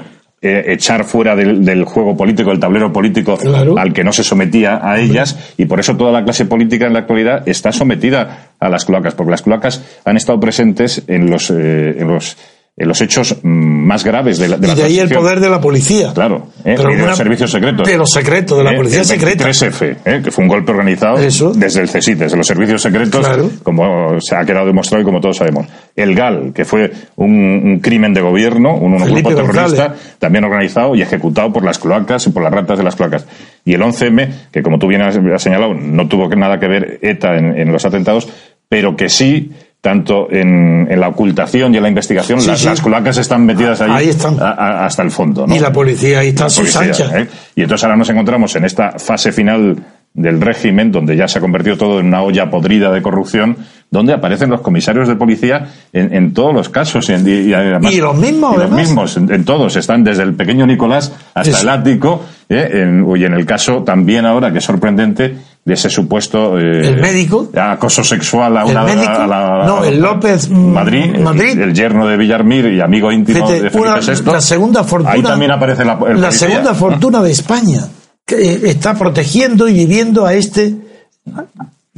[0.43, 3.78] eh, echar fuera del, del juego político, del tablero político, Claro.
[3.80, 6.93] al que no se sometía a ellas, y por eso toda la clase política en
[6.93, 11.49] la actualidad está sometida a las cloacas, porque las cloacas han estado presentes en los,
[11.51, 12.38] eh, en los,
[12.86, 13.47] los hechos mm,
[13.86, 16.11] más graves de la, de y de ahí el poder de la policía.
[16.13, 16.75] Claro, ¿eh?
[16.77, 17.88] Pero y de una- los servicios secretos.
[17.88, 18.77] De los secretos, de la ¿Eh?
[18.77, 19.45] policía el secreta.
[19.45, 20.21] 23F, ¿eh?
[20.23, 21.51] que fue un golpe organizado Eso.
[21.53, 23.49] desde el CSIC, desde los servicios secretos, Claro.
[23.63, 25.67] como se ha quedado demostrado y como todos sabemos.
[25.95, 27.32] El GAL, que fue un,
[27.63, 30.15] un crimen de gobierno, un, grupo terrorista, González.
[30.19, 33.25] también organizado y ejecutado por las cloacas y por las ratas de las cloacas.
[33.65, 37.38] Y el 11M, que como tú bien has, señalado, no tuvo nada que ver ETA
[37.38, 38.27] en, en los atentados,
[38.69, 39.51] pero que sí
[39.82, 42.65] tanto en, en la ocultación y en la investigación, Sí, las, sí.
[42.67, 44.38] las cloacas están metidas ahí, Ahí están.
[44.39, 45.47] a- a- hasta el fondo.
[45.47, 45.55] ¿no?
[45.55, 46.75] Y la policía ahí está sus.
[46.75, 47.27] ¿eh?
[47.55, 49.77] Y entonces ahora nos encontramos en esta fase final
[50.13, 53.55] del régimen, donde ya se ha convertido todo en una olla podrida de corrupción,
[53.89, 57.09] donde aparecen los comisarios de policía en, en todos los casos.
[57.09, 59.75] Y, en- y además- Y los mismos, y los mismos, en, todos.
[59.77, 62.23] Están desde el pequeño Nicolás hasta el ático.
[62.49, 62.69] ¿eh?
[63.17, 67.49] Y en el caso también ahora, que es sorprendente, de ese supuesto eh, El médico.
[67.55, 69.12] acoso sexual a El una médico.
[69.12, 71.59] a la- No, el López, mm, Madrid, el- Madrid.
[71.59, 74.32] El, yerno de Villarmir y amigo íntimo Fíjate, de Felipe una- VI.
[74.32, 75.12] la segunda fortuna.
[75.14, 77.88] Ahí también aparece la, el la segunda fortuna de España,
[78.26, 80.76] que eh, está protegiendo y viviendo a este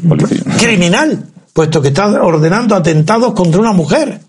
[0.07, 0.43] Policía.
[0.59, 4.19] criminal, puesto que está ordenando atentados contra una mujer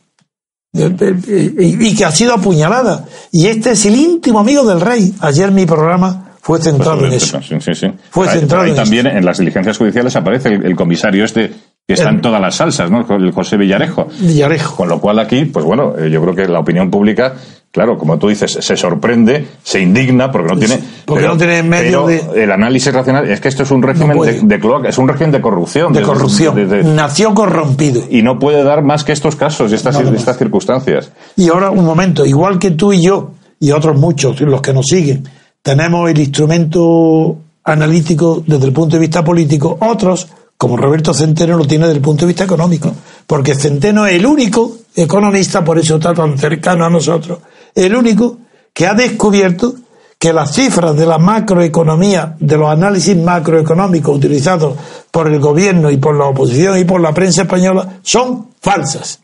[0.77, 3.05] Eh, eh, y, y que ha sido apuñalada.
[3.31, 5.15] Y este es el íntimo amigo del rey.
[5.21, 7.41] Ayer mi programa fue centrado en eso.
[7.43, 7.87] Sí, sí, sí.
[8.11, 11.51] Fue Ahí- centrado ahí también en las diligencias judiciales aparece el, el comisario este
[11.87, 13.01] que está El- en todas las salsas, ¿no?
[13.17, 14.07] El José Villarejo.
[14.21, 14.77] Villarejo.
[14.77, 17.35] Con lo cual aquí, pues bueno, eh, yo creo que la opinión pública,
[17.71, 20.81] claro, como tú dices, se sorprende, se indigna porque no tiene...
[21.07, 24.19] porque no tiene medio pero de- el análisis racional es que esto es un régimen
[24.19, 25.93] de, de cloaca, es un régimen de corrupción.
[25.93, 26.55] De corrupción.
[26.69, 28.03] de- Nació corrompido.
[28.11, 29.97] y no puede dar más que estos casos y estas
[30.39, 31.11] circunstancias.
[31.37, 34.87] Y ahora un momento, igual que tú y yo, y otros muchos, los que nos
[34.87, 35.27] siguen,
[35.65, 41.65] tenemos el instrumento analítico desde el punto de vista político, otros, como Roberto Centeno, lo
[41.65, 42.93] tiene desde el punto de vista económico,
[43.27, 47.39] porque Centeno es el único economista, por eso está tan cercano a nosotros,
[47.75, 48.37] el único
[48.75, 49.75] que ha descubierto
[50.19, 54.77] que las cifras de la macroeconomía, de los análisis macroeconómicos utilizados
[55.11, 59.21] por el gobierno y por la oposición y por la prensa española son falsas.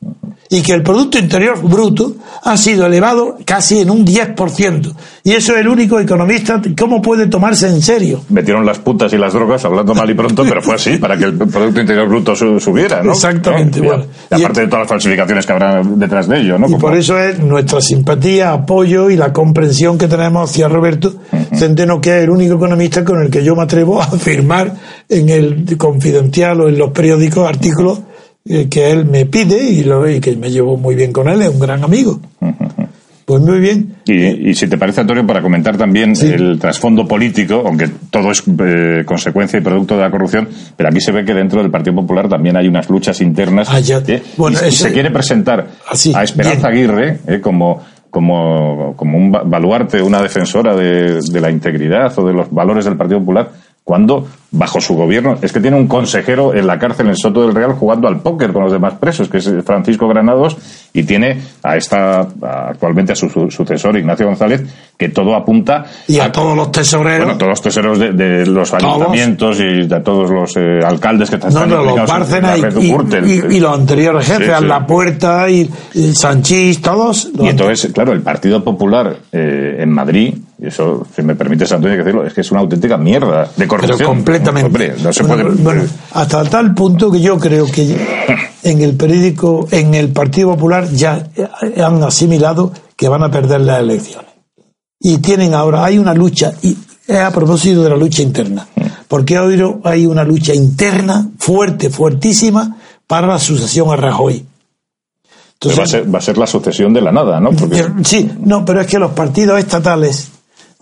[0.53, 4.93] Y que el Producto Interior Bruto ha sido elevado casi en un 10%.
[5.23, 8.23] Y eso es el único economista, ¿cómo puede tomarse en serio?
[8.31, 11.25] Metieron las putas y las drogas, hablando mal y pronto, pero fue así, para que
[11.27, 13.13] el Producto Interior Bruto su- subiera, ¿no?
[13.13, 13.83] Exactamente, ¿Eh?
[13.83, 14.05] bueno.
[14.29, 16.67] Y aparte de todas las falsificaciones que habrá detrás de ello, ¿no?
[16.67, 21.15] Y Como- por eso es nuestra simpatía, apoyo y la comprensión que tenemos hacia Roberto
[21.55, 24.75] Centeno, que es el único economista con el que yo me atrevo a afirmar
[25.09, 28.01] en el confidencial o en los periódicos artículos
[28.45, 31.49] que él me pide y, lo, y que me llevo muy bien con él, es
[31.49, 32.21] un gran amigo.
[33.25, 33.95] Pues muy bien.
[34.07, 36.27] Y, y si te parece, Antonio, para comentar también Sí.
[36.27, 41.01] el trasfondo político, aunque todo es eh, consecuencia y producto de la corrupción, pero aquí
[41.01, 43.69] se ve que dentro del Partido Popular también hay unas luchas internas.
[43.71, 44.03] Ah, ya.
[44.09, 44.21] ¿eh?
[44.37, 47.81] Bueno, y, se quiere presentar Así, a Esperanza Aguirre eh, como,
[48.11, 52.85] como, como un ba- baluarte, una defensora de, de la integridad o de los valores
[52.85, 53.49] del Partido Popular,
[53.91, 57.55] cuando bajo su gobierno es que tiene un consejero en la cárcel en Soto del
[57.57, 60.57] Real jugando al póker con los demás presos, que es Francisco Granados,
[60.93, 62.21] y tiene a esta
[62.69, 64.63] actualmente a su, su- sucesor Ignacio González,
[64.97, 67.25] que todo apunta Y a todos los tesoreros.
[67.25, 71.37] bueno, todos los tesoreros de, de los ayuntamientos y a todos los eh, alcaldes que
[71.37, 74.51] están No, no, los Bárcenas y, y- y los anteriores jefes, Sí, sí.
[74.53, 77.29] a La Puerta y, y Sanchís, todos.
[77.41, 81.97] Y entonces, claro, el Partido Popular eh, en Madrid Y eso, si me permites, Antonio,
[81.97, 83.97] que decirlo, es que es una auténtica mierda de corrupción.
[83.97, 84.67] Pero completamente.
[84.67, 85.63] Hombre, no se Bueno, puede...
[85.63, 85.83] bueno,
[86.13, 87.97] hasta tal punto que yo creo que
[88.63, 91.27] en el periódico, en el Partido Popular ya
[91.83, 94.31] han asimilado que van a perder las elecciones.
[95.01, 98.67] Y tienen ahora, hay una lucha, y es a propósito de la lucha interna,
[99.09, 104.45] porque hoy hay una lucha interna fuerte, fuertísima, para la sucesión a Rajoy.
[105.59, 107.51] Pero va, a ser, va a ser la sucesión de la nada, ¿no?
[107.53, 110.31] Porque Sí, no, pero es que los partidos estatales,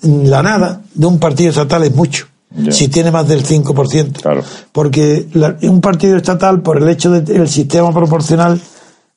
[0.03, 2.26] la nada de un partido estatal es mucho,
[2.70, 4.20] si tiene más del 5%.
[4.22, 4.42] Claro.
[4.72, 8.61] Porque la- un partido estatal, por el hecho del sistema proporcional,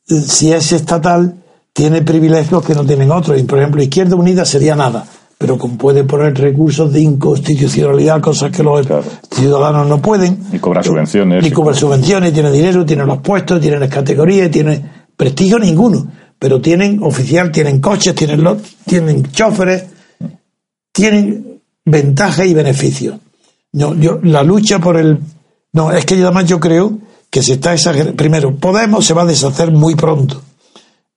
[0.10, 1.36] eh, si es estatal,
[1.74, 3.40] tiene privilegios que no tienen otros.
[3.40, 5.06] Y, por ejemplo, Izquierda Unida sería nada,
[5.38, 9.04] pero como puede poner recursos de inconstitucionalidad, cosas que los Claro.
[9.32, 10.38] ciudadanos no pueden.
[10.52, 11.46] Y cobrar subvenciones.
[11.46, 14.82] Y cobra subvenciones, tiene dinero, tiene los puestos, tiene las categorías, tiene
[15.16, 16.08] prestigio ninguno.
[16.38, 19.86] Pero tienen oficial, tienen coches, tienen, los, tienen choferes,
[20.92, 23.16] tienen ventajas y beneficios.
[23.74, 25.20] No, yo, la lucha por el.
[25.74, 26.98] No, es que yo, además yo creo
[27.30, 28.16] que se está exagerando.
[28.16, 30.42] Primero, Podemos se va a deshacer muy pronto.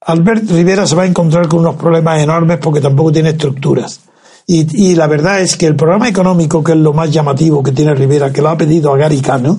[0.07, 4.01] Albert Rivera se va a encontrar con unos problemas enormes porque tampoco tiene estructuras.
[4.47, 7.72] Y, y la verdad es que el programa económico, que es lo más llamativo que
[7.72, 9.59] tiene Rivera, que lo ha pedido a Gary Cano,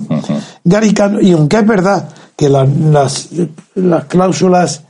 [0.62, 3.28] Gary Cano, y aunque es verdad que la- las,
[3.74, 4.82] las cláusulas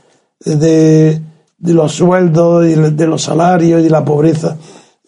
[0.45, 1.19] de,
[1.57, 4.55] de los sueldos y de los salarios y de la pobreza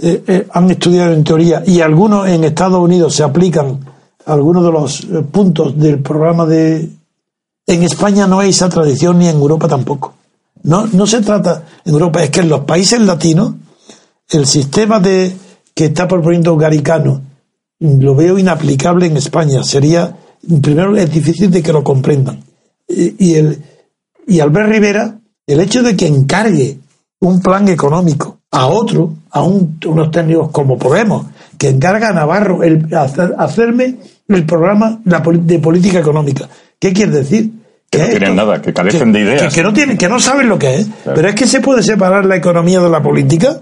[0.01, 3.81] eh, eh, han estudiado en teoría y algunos en Estados Unidos se aplican
[4.25, 6.89] algunos de los eh, puntos del programa de...
[7.67, 10.13] En España no hay esa tradición ni en Europa tampoco.
[10.63, 13.55] No, no se trata en Europa, es que en los países latinos
[14.29, 15.35] el sistema de
[15.75, 17.21] que está proponiendo Garicano
[17.79, 19.63] lo veo inaplicable en España.
[19.63, 20.15] Sería,
[20.61, 22.41] primero, es difícil de que lo comprendan.
[22.87, 23.61] Y, y el,
[24.27, 26.79] y Albert Rivera, el hecho de que encargue
[27.19, 31.27] un plan económico a otro, a un- unos técnicos como Podemos,
[31.57, 33.95] que encarga a Navarro el hacer- hacerme
[34.27, 36.47] el programa de política económica.
[36.79, 37.51] ¿Qué quiere decir?
[37.89, 38.35] Que no tienen esto?
[38.35, 39.41] nada, que carecen de ideas.
[39.41, 40.85] Que, que no tienen, que no saben lo que es.
[41.03, 41.15] Claro.
[41.15, 43.59] Pero es que se puede separar la economía de la política.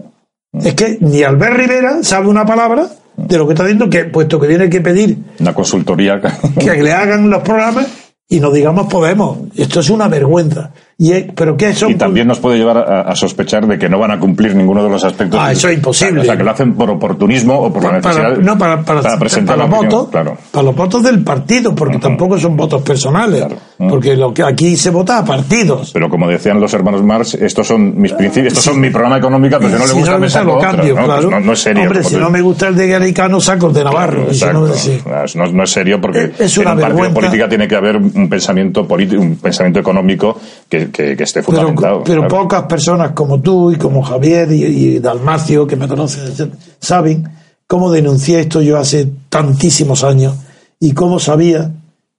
[0.54, 4.40] Es que ni Albert Rivera sabe una palabra de lo que está diciendo, que puesto
[4.40, 6.20] que tiene que pedir Una consultoría.
[6.60, 7.88] que le hagan los programas
[8.28, 9.38] y no digamos Podemos.
[9.56, 10.72] Esto es una vergüenza.
[11.00, 13.88] Y es- pero qué son Y también nos puede llevar a, a sospechar de que
[13.88, 15.40] no van a cumplir ninguno de los aspectos.
[15.40, 16.22] Ah, eso es imposible.
[16.22, 18.38] O sea, que lo hacen por oportunismo o por la para, necesidad.
[18.44, 20.38] no, para, para, presentar para la los votos, Claro.
[20.50, 23.58] para los votos del partido, porque tampoco son votos personales, Claro.
[23.78, 23.90] Mm.
[23.90, 25.92] porque lo que aquí se vota a partidos.
[25.94, 29.58] Pero como decían los hermanos Marx, estos son mis principios, estos son mi programa económico,
[29.60, 31.06] pero si no le Si gusta, no me saco lo otro, cambio, ¿no?
[31.06, 31.30] Pues claro.
[31.30, 31.84] no, no es serio.
[31.84, 34.26] Hombre, si no me gusta el de Garicano, saco el de Navarro.
[34.40, 35.00] Claro, no- sí.
[35.36, 37.14] No, no es serio porque Es- es en una un partido vergüenza.
[37.20, 42.04] política tiene que haber un pensamiento un pensamiento económico que, que- que esté Pero, fundamentado.
[42.04, 42.44] pero claro.
[42.44, 47.28] pocas personas como tú y como Javier y, y Dalmacio, que me conocen, saben
[47.68, 50.36] cómo denuncié esto yo hace tantísimos años
[50.80, 51.72] y cómo sabía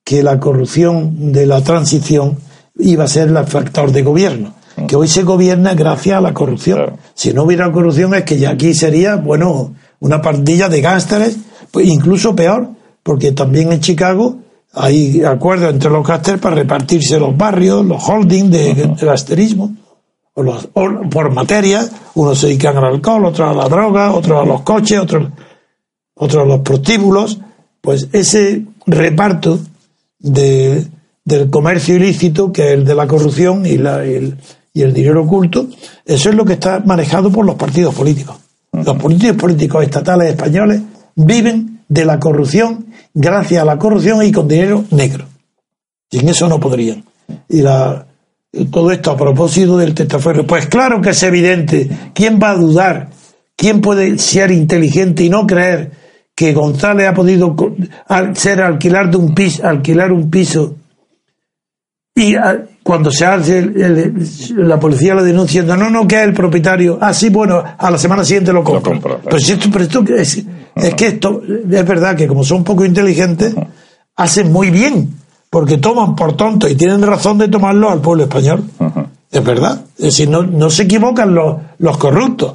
[0.04, 2.38] que la corrupción de la transición
[2.78, 4.54] iba a ser el factor de gobierno.
[4.86, 6.78] Que hoy se gobierna gracias a la corrupción.
[6.78, 6.98] Claro.
[7.12, 11.36] Si no hubiera corrupción es que ya aquí sería, bueno, una pandilla de gángsteres,
[11.72, 12.68] pues incluso peor,
[13.02, 14.36] porque también en Chicago
[14.74, 19.74] hay acuerdos entre los gángsteres para repartirse los barrios, los holdings de, del asterismo,
[20.34, 24.42] o los, o por materia, unos se dedican al alcohol, otros a la droga, otros
[24.42, 25.28] a los coches, otros,
[26.14, 27.40] otros a los prostíbulos,
[27.80, 29.58] pues ese reparto
[30.18, 30.86] de,
[31.24, 34.38] del comercio ilícito, que es el de la corrupción y, la, y el,
[34.72, 35.66] y el dinero oculto,
[36.04, 38.36] eso es lo que está manejado por los partidos políticos.
[38.72, 40.80] Los partidos políticos estatales españoles
[41.16, 45.26] viven de la corrupción gracias a la corrupción y con dinero negro.
[46.10, 47.04] Sin eso no podrían.
[47.48, 48.06] Y la,
[48.70, 50.46] todo esto a propósito del testaferro.
[50.46, 51.88] Pues claro que es evidente.
[52.14, 53.10] ¿Quién va a dudar?
[53.56, 55.90] ¿Quién puede ser inteligente y no creer
[56.34, 57.56] que González ha podido
[58.34, 60.76] ser alquilar de un piso, alquilar un piso
[62.14, 62.34] y
[62.88, 66.32] cuando se hace el- el- la policía lo denuncia no no no que es el
[66.32, 69.24] propietario ah sí bueno a la semana siguiente lo compra, compra, claro.
[69.24, 70.42] pero, si esto, pero esto es,
[70.74, 73.54] es que esto es verdad que como son poco inteligentes
[74.16, 75.10] hacen muy bien
[75.50, 78.64] porque toman por tonto y tienen razón de tomarlo al pueblo español.
[79.30, 79.82] Es verdad.
[79.98, 82.54] Es decir no, no se equivocan los, los corruptos.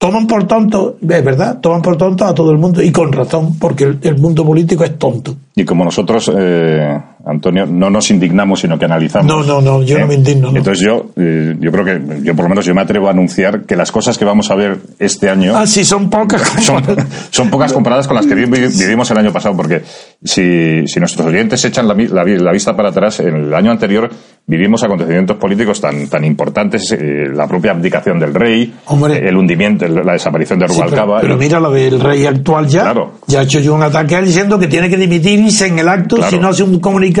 [0.00, 3.58] Toman por tonto es verdad toman por tonto a todo el mundo y con razón
[3.58, 5.34] porque el, el mundo político es tonto.
[5.56, 6.96] Y como nosotros, eh,
[7.28, 9.26] Antonio, no nos indignamos, sino que analizamos.
[9.28, 10.56] No, no, no, yo no me indigno, no.
[10.58, 13.64] Entonces yo, eh, yo creo que, yo por lo menos yo me atrevo a anunciar
[13.66, 16.40] que las cosas que vamos a ver este año Ah, sí, son pocas.
[16.62, 16.82] son,
[17.30, 19.82] son pocas comparadas con las que vi- vivimos el año pasado, porque
[20.24, 23.70] si, si nuestros oyentes echan la, la vi- la vista para atrás, en el año
[23.70, 24.08] anterior
[24.46, 29.16] vivimos acontecimientos políticos tan, tan importantes, eh, la propia abdicación del rey, Hombre.
[29.18, 31.20] eh, el hundimiento, la desaparición de Sí, pero, Rubalcaba.
[31.20, 32.82] pero el- mira lo del rey actual ya.
[32.84, 33.12] Claro.
[33.26, 36.30] Ya ha hecho yo un ataque diciendo que tiene que dimitirse en el acto Claro.
[36.30, 37.17] si no hace un comunicado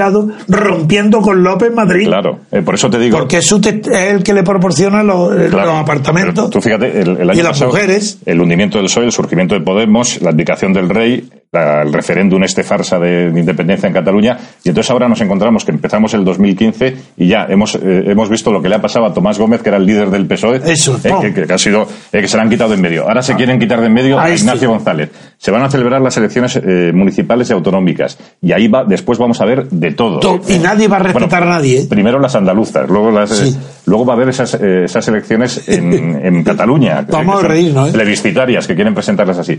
[0.48, 2.06] rompiendo con López Madrid.
[2.06, 3.18] Claro, eh, por eso te digo.
[3.18, 6.50] Porque es, el que le proporciona los, eh, Claro, los apartamentos.
[6.50, 8.18] Tú fíjate, el, el año y las pasado, mujeres.
[8.26, 12.42] el hundimiento del PSOE, el surgimiento de Podemos, la abdicación del rey, la- el referéndum
[12.44, 16.24] este farsa de, de independencia en Cataluña, y entonces ahora nos encontramos que empezamos el
[16.24, 19.62] 2015 y ya hemos, eh, hemos visto lo que le ha pasado a Tomás Gómez,
[19.62, 22.36] que era el líder del PSOE, Eso, eh, que, que ha sido, eh, que se
[22.36, 23.02] le han quitado de en medio.
[23.08, 24.30] Ahora se quieren quitar de en medio a.
[24.30, 25.10] Ignacio González.
[25.38, 29.40] Se van a celebrar las elecciones eh, municipales y autonómicas, y ahí va, después vamos
[29.40, 30.20] a ver de todo.
[30.20, 31.86] To- y nadie va a respetar a nadie, ¿eh?
[31.88, 33.48] Primero las andaluzas, luego las, Sí.
[33.48, 35.92] eh, luego va a haber esas, eh, esas elecciones en,
[36.24, 37.06] en Cataluña.
[37.10, 37.92] Vamos a reírnos, ¿eh?
[37.92, 39.58] Plebiscitarias, que quieren presentarlas así.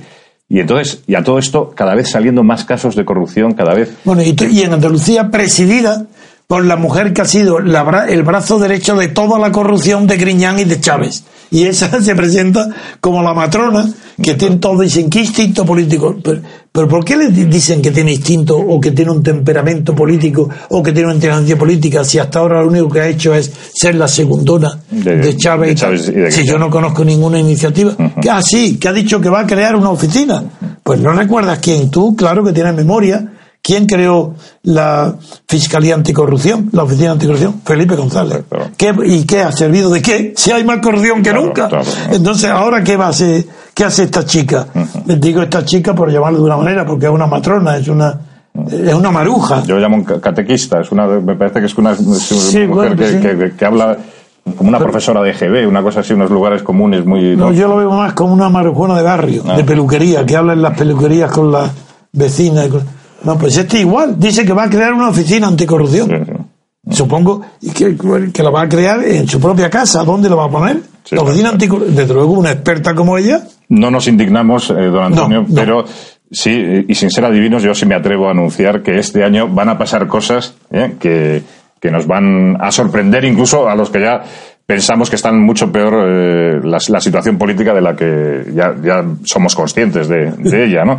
[0.49, 3.93] Y entonces, y a todo esto, cada vez saliendo más casos de corrupción, cada vez.
[4.03, 6.07] Bueno, y, en Andalucía presidida
[6.47, 10.17] por la mujer que ha sido la el brazo derecho de toda la corrupción de
[10.17, 11.23] Griñán y de Chávez.
[11.51, 12.67] Y esa se presenta
[13.01, 13.87] como la matrona
[14.21, 16.15] que tiene todo, dicen, ¿qué instinto político?
[16.23, 16.41] Pero,
[16.71, 20.49] pero ¿por qué le di- dicen que tiene instinto o que tiene un temperamento político
[20.69, 23.49] o que tiene una inteligencia política si hasta ahora lo único que ha hecho es
[23.73, 25.67] ser la segundona De- de, Chávez?
[25.67, 25.97] de y tal?
[25.97, 27.95] Chávez y de si yo no conozco ninguna iniciativa.
[28.21, 30.43] Que, ah, sí, que ha dicho que va a crear una oficina.
[30.83, 31.89] Pues no recuerdas quién.
[31.89, 33.25] Tú, claro que tienes memoria.
[33.61, 34.33] ¿Quién creó
[34.63, 35.15] la
[35.47, 37.61] Fiscalía Anticorrupción, la Oficina Anticorrupción?
[37.63, 38.43] Felipe González.
[38.49, 38.69] Claro.
[38.77, 40.33] ¿Qué, ¿Y qué ha servido de qué?
[40.35, 41.67] Si hay más corrupción que Claro, nunca.
[41.67, 41.85] claro.
[42.11, 43.45] Entonces, ¿ahora qué va a hacer?
[43.73, 44.67] ¿Qué hace esta chica?
[45.05, 48.19] Les digo esta chica por llamarlo de una manera, porque es una matrona, es una,
[48.71, 49.61] es una maruja.
[49.63, 52.67] Yo lo llamo catequista, es una, me parece que es una, es una Sí, mujer
[52.67, 53.19] bueno, que, sí.
[53.19, 53.97] que- que habla
[54.57, 57.35] como una profesora de GB, una cosa así, unos lugares comunes muy.
[57.35, 57.53] No, ¿no?
[57.53, 59.55] yo lo veo más como una marujona de barrio, Ah.
[59.57, 61.69] de peluquería, que habla en las peluquerías con las
[62.13, 62.65] vecinas.
[62.67, 66.07] y con- No, pues este igual, dice que va a crear una oficina anticorrupción.
[66.09, 66.95] Sí, sí.
[66.95, 67.95] Supongo y que,
[68.33, 70.03] que la va a crear en su propia casa.
[70.03, 70.77] ¿Dónde la va a poner?
[71.03, 71.95] Sí, la oficina anticorrupción.
[71.95, 73.43] Desde luego, una experta como ella.
[73.69, 75.53] No nos indignamos, eh, don Antonio, No, no.
[75.55, 75.85] pero
[76.31, 79.69] sí, y sin ser adivinos, yo sí me atrevo a anunciar que este año van
[79.69, 81.43] a pasar cosas eh, que,
[81.79, 84.23] que nos van a sorprender incluso a los que ya
[84.65, 89.03] pensamos que están mucho peor eh, la, la situación política de la que ya, ya
[89.25, 90.97] somos conscientes de, de ella, ¿no?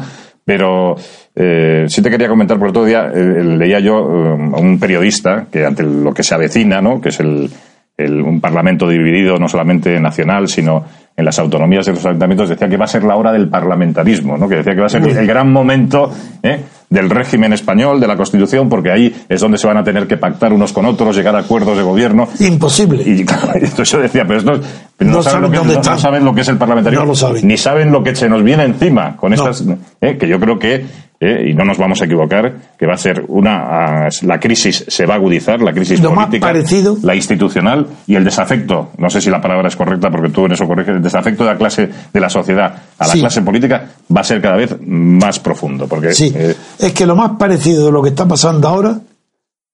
[0.50, 0.96] Pero
[1.36, 5.46] eh, sí te quería comentar, por otro día eh, leía yo eh, a un periodista
[5.48, 7.00] que ante lo que se avecina, ¿no?
[7.00, 7.48] Que es el,
[7.96, 10.84] el- un parlamento dividido no solamente nacional, sino
[11.16, 14.36] en las autonomías de los ayuntamientos, decía que va a ser la hora del parlamentarismo,
[14.36, 14.48] ¿no?
[14.48, 16.10] que decía que va a ser el gran momento
[16.42, 16.60] ¿eh?
[16.90, 20.16] Del régimen español, de la Constitución, porque ahí es donde se van a tener que
[20.16, 22.28] pactar unos con otros, llegar a acuerdos de gobierno.
[22.40, 23.04] Imposible.
[23.06, 24.60] Y claro, entonces yo decía, pero estos
[24.98, 27.10] no, No saben, saben lo que, dónde no saben lo que es el parlamentarismo, No
[27.10, 27.46] lo saben.
[27.46, 29.64] ni saben lo que se nos viene encima con estas,
[30.00, 30.18] ¿eh?
[30.18, 30.84] que yo creo que
[31.22, 34.08] eh, y no nos vamos a equivocar, que va a ser una.
[34.22, 38.14] la crisis se va a agudizar, la crisis Lo más política, parecido- la institucional y
[38.14, 41.02] el desafecto, no sé si la palabra es correcta porque tú en eso corriges, el
[41.02, 43.20] desafecto de la clase, de la sociedad a la Sí.
[43.20, 43.84] clase política
[44.16, 45.86] va a ser cada vez más profundo.
[45.86, 48.98] Porque, Sí, eh, es que lo más parecido de lo que está pasando ahora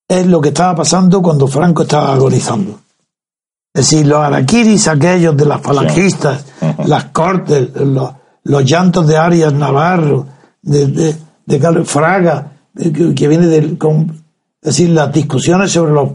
[0.09, 2.81] es lo que estaba pasando cuando Franco estaba agonizando.
[3.73, 6.45] Es decir, los araquiris aquellos de las falangistas,
[6.87, 8.11] las cortes, los,
[8.45, 10.27] los llantos de Arias Navarro,
[10.63, 11.15] de, de,
[11.47, 13.79] de Carlos Fraga, de- que, viene del...
[13.79, 14.23] con-
[14.61, 16.11] es decir, las discusiones sobre los,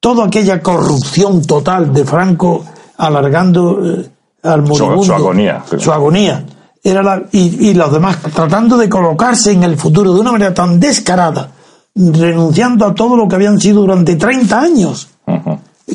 [0.00, 2.64] toda aquella corrupción total de Franco
[2.98, 4.08] alargando eh,
[4.42, 5.02] al moribundo.
[5.02, 5.64] su agonía.
[5.78, 6.44] Su agonía.
[6.84, 10.52] Era la, y, y los demás tratando de colocarse en el futuro de una manera
[10.54, 11.50] tan descarada,
[11.94, 15.08] renunciando a todo lo que habían sido durante 30 años,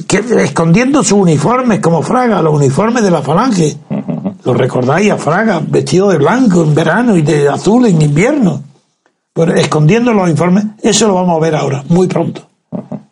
[0.08, 3.78] que, escondiendo sus uniformes como Fraga, los uniformes de la falange.
[4.44, 8.62] Lo recordáis a Fraga, vestido de blanco en verano y de azul en invierno.
[9.34, 12.48] Pero escondiendo los uniformes, eso lo vamos a ver ahora, muy pronto.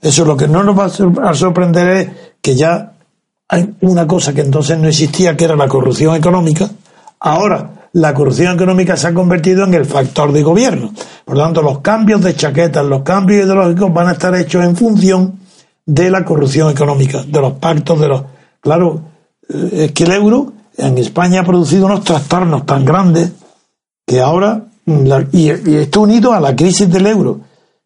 [0.01, 2.09] Eso lo que no nos va a sor- a sorprender es
[2.41, 2.93] que ya
[3.47, 6.69] hay una cosa que entonces no existía, que era la corrupción económica.
[7.19, 10.93] Ahora la corrupción económica se ha convertido en el factor de gobierno.
[11.25, 14.75] Por lo tanto, los cambios de chaquetas, los cambios ideológicos van a estar hechos en
[14.75, 15.39] función
[15.85, 18.23] de la corrupción económica, de los pactos, de los...
[18.61, 19.01] Claro,
[19.49, 23.31] eh, es que el euro en España ha producido unos trastornos tan grandes
[24.05, 27.41] que ahora, la- y, y esto unido a la crisis del euro,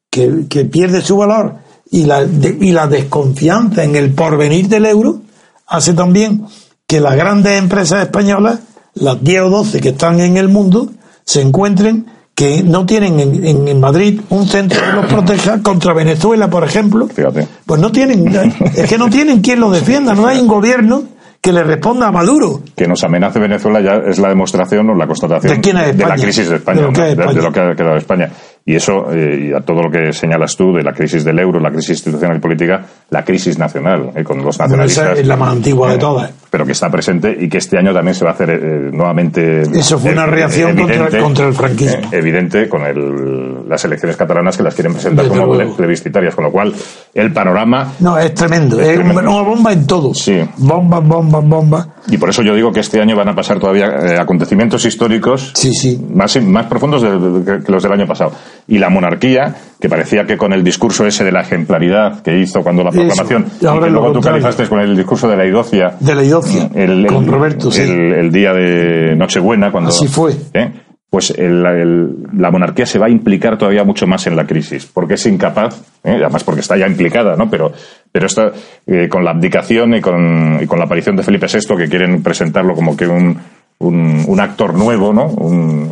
[0.10, 1.56] que, que pierde su valor,
[1.92, 5.22] y la, de- y la desconfianza en el porvenir del euro,
[5.68, 6.46] hace también
[6.88, 8.60] que las grandes empresas españolas,
[8.96, 10.90] las 10 o 12 que están en el mundo,
[11.26, 15.94] se encuentren que no tienen en, en- en Madrid un centro que los proteja contra
[15.94, 17.08] Venezuela, por ejemplo.
[17.08, 17.48] Fíjate.
[17.66, 18.28] Pues no tienen,
[18.76, 21.04] es que no tienen quien lo defienda, no hay un gobierno
[21.44, 22.62] que le responda a Maduro.
[22.74, 26.16] Que nos amenace Venezuela ya es la demostración o la constatación ¿De quién es la
[26.16, 27.06] crisis de España, De lo que ¿no?
[27.06, 27.34] es de, España.
[27.38, 28.32] de lo que ha quedado España.
[28.66, 31.60] Y eso, eh, y a todo lo que señalas tú, de la crisis del euro,
[31.60, 35.06] la crisis institucional y política, la crisis nacional, eh, con los Bueno, nacionalistas.
[35.12, 36.32] esa es la más antigua de eh, todas.
[36.50, 39.64] Pero que está presente y que este año también se va a hacer eh, nuevamente.
[39.64, 41.98] Eso fue una reacción contra- contra el franquismo.
[42.04, 45.76] eh, evidente con el- las elecciones catalanas que las quieren presentar Desde como luego.
[45.76, 46.74] plebiscitarias, con lo cual
[47.14, 49.22] el panorama No, es tremendo, es, tremendo.
[49.30, 50.14] una bomba en todo.
[50.14, 50.40] Sí.
[50.58, 51.88] Bomba, bomba, bomba.
[52.08, 55.52] Y por eso yo digo que este año van a pasar todavía eh, acontecimientos históricos
[55.54, 56.02] Sí, sí.
[56.14, 58.32] más, más profundos de- que los del año pasado.
[58.68, 62.62] Y la monarquía, que parecía que con el discurso ese de la ejemplaridad que hizo
[62.64, 63.00] cuando la Eso.
[63.00, 66.24] proclamación, Y ahora que luego tú calificaste con el discurso de la idocia, De la
[66.24, 67.82] idocia, el, con el- Roberto, sí.
[67.82, 69.90] el, el día de Nochebuena, cuando.
[69.90, 70.32] Así fue.
[70.54, 70.72] ¿eh?
[71.10, 74.86] Pues el- el- la monarquía se va a implicar todavía mucho más en la crisis,
[74.92, 76.14] porque es incapaz, ¿eh?
[76.16, 77.50] además porque está ya implicada, ¿no?
[77.50, 77.72] Pero,
[78.12, 78.52] pero está,
[78.88, 82.24] eh, con la abdicación y con, y con la aparición de Felipe VI, que quieren
[82.24, 83.38] presentarlo como que un,
[83.80, 85.26] un, un actor nuevo, ¿no?
[85.26, 85.92] Un-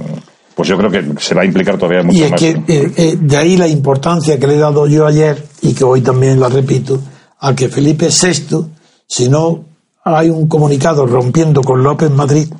[0.61, 2.39] pues yo creo que se va a implicar todavía mucho Y es más.
[2.39, 5.83] que eh, eh, de ahí la importancia que le he dado yo ayer, y que
[5.83, 6.99] hoy también la repito,
[7.39, 8.65] a que Felipe VI,
[9.07, 9.65] si no
[10.03, 12.51] hay un comunicado rompiendo con López Madrid,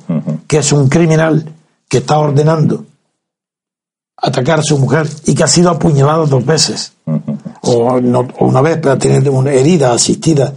[0.46, 1.44] que es un criminal
[1.88, 2.84] que está ordenando
[4.16, 6.92] atacar a su mujer y que ha sido apuñalado dos veces,
[7.62, 10.52] o, no- o una vez para tener una herida asistida,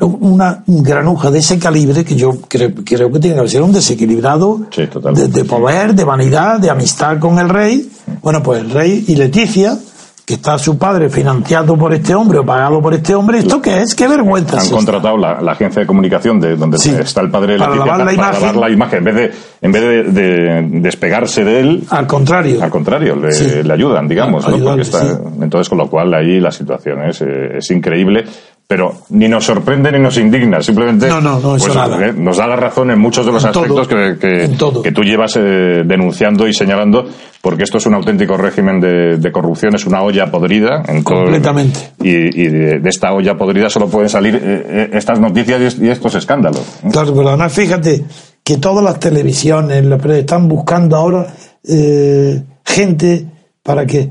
[0.00, 4.60] una granuja de ese calibre que yo creo, creo que tiene que ser un desequilibrado
[4.70, 4.82] Sí,
[5.14, 7.88] de, de poder, de vanidad, de amistad con el rey.
[8.22, 9.76] Bueno, pues el rey y Leticia,
[10.24, 13.82] que está su padre financiado por este hombre o pagado por este hombre, ¿esto qué
[13.82, 13.94] es?
[13.96, 16.90] ¿Qué vergüenza Han es contratado la, la agencia de comunicación de donde Sí.
[16.98, 18.40] está el padre de Para Leticia lavar la para imagen.
[18.42, 18.98] lavar la imagen.
[19.00, 22.62] En vez de, en vez de, de despegarse de él, Al contrario.
[22.62, 23.62] Al contrario, le, Sí.
[23.64, 24.44] le ayudan, digamos.
[24.46, 24.56] A- ¿no?
[24.56, 28.24] Porque ayudarle, está- Entonces, con lo cual, ahí la situación es, eh, es increíble.
[28.66, 32.06] Pero ni nos sorprende ni nos indigna, simplemente No, no, no, eso pues, nada.
[32.06, 34.82] eh, nos da la razón en muchos de los En todo, aspectos que, que- todo.
[34.82, 37.04] que tú llevas eh, denunciando y señalando,
[37.42, 40.82] porque esto es un auténtico régimen de, de corrupción, es una olla podrida.
[40.88, 41.78] En todo- Completamente.
[42.02, 42.10] y
[42.42, 45.78] y de, de esta olla podrida solo pueden salir eh, eh, estas noticias y es-
[45.80, 46.62] y estos escándalos.
[46.90, 48.02] Claro, pero además fíjate
[48.42, 49.84] que todas las televisiones
[50.16, 51.26] están buscando ahora
[51.68, 53.26] eh, gente
[53.62, 54.08] para que.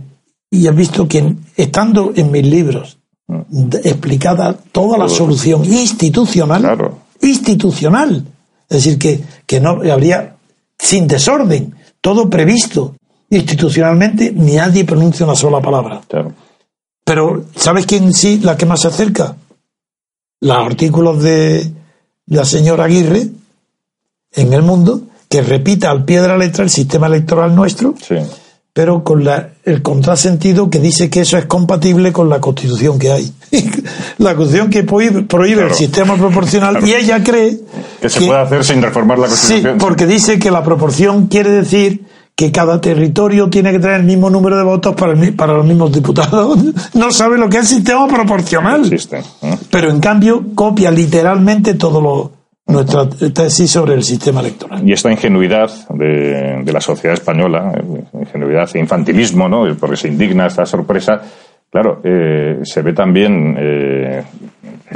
[0.51, 2.99] Y has visto que estando en mis libros
[3.83, 6.97] explicada toda la solución institucional, Claro.
[7.21, 8.25] institucional,
[8.69, 10.35] es decir, que, que no habría
[10.77, 12.95] sin desorden, todo previsto
[13.29, 16.01] institucionalmente, ni nadie pronuncia una sola palabra.
[16.07, 16.33] Claro.
[17.05, 19.35] Pero, ¿sabes quién sí, la que más se acerca?
[20.41, 21.71] Los artículos de
[22.27, 23.27] la señora Aguirre
[24.33, 28.15] en el mundo, que repita al pie de la letra el sistema electoral nuestro, Sí.
[28.73, 33.11] Pero con la, el contrasentido que dice que eso es compatible con la constitución que
[33.11, 33.31] hay.
[34.17, 36.87] la constitución que prohíbe, prohíbe el sistema proporcional Claro.
[36.87, 37.59] y ella cree
[38.01, 39.77] Que se puede hacer sin reformar la Sí, Constitución.
[39.77, 42.03] porque dice que la proporción quiere decir
[42.35, 45.65] que cada territorio tiene que tener el mismo número de votos para, el para los
[45.67, 46.57] mismos diputados.
[46.95, 48.81] No sabe lo que es sistema proporcional.
[48.81, 49.19] Existe.
[49.43, 49.57] ¿eh?
[49.69, 52.31] Pero en cambio copia literalmente todo lo
[52.65, 54.87] nuestra tesis sobre el sistema electoral.
[54.87, 59.65] Y esta ingenuidad de, de la sociedad española, eh, ingenuidad e infantilismo, ¿no?
[59.77, 61.21] Porque se indigna esta sorpresa,
[61.69, 64.23] claro, eh, se ve también, eh,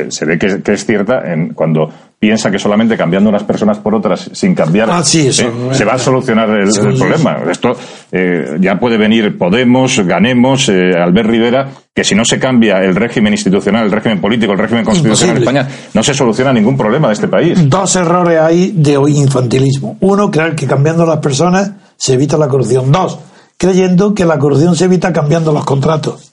[0.09, 1.89] se ve que, que es cierta en cuando
[2.19, 5.75] piensa que solamente cambiando unas personas por otras sin cambiar Ah, sí, eso, eh, eh,
[5.75, 6.99] se va a solucionar el, sí, el sí.
[6.99, 7.37] problema.
[7.49, 7.75] Esto
[8.11, 12.95] eh, ya puede venir Podemos, Ganemos, eh, Albert Rivera, que si no se cambia el
[12.95, 15.43] régimen institucional, el régimen político, el régimen constitucional en.
[15.43, 17.69] España, no se soluciona ningún problema de este país.
[17.69, 19.97] Dos errores hay de hoy infantilismo.
[20.01, 22.91] Uno, creer que cambiando las personas se evita la corrupción.
[22.91, 23.19] Dos,
[23.57, 26.31] creyendo que la corrupción se evita cambiando los contratos.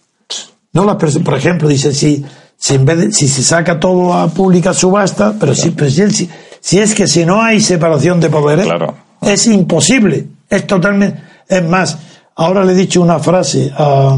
[0.72, 2.24] No las personas, por ejemplo, dice si,
[2.66, 6.00] si en vez de, si se saca todo a pública subasta, pero si, pero si,
[6.02, 8.94] el- si- si es que si no hay separación de poderes, Claro.
[9.20, 10.26] es imposible.
[10.48, 11.98] Es totalmente, es más,
[12.36, 14.16] ahora le he dicho una frase a,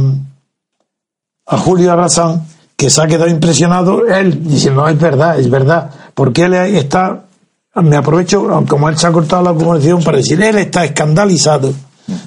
[1.47, 2.43] a Julio Arrazán
[2.77, 7.25] que se ha quedado impresionado él diciendo "No, es verdad es verdad porque él está
[7.77, 11.73] me aprovecho como él se ha cortado la comunicación para decir él está escandalizado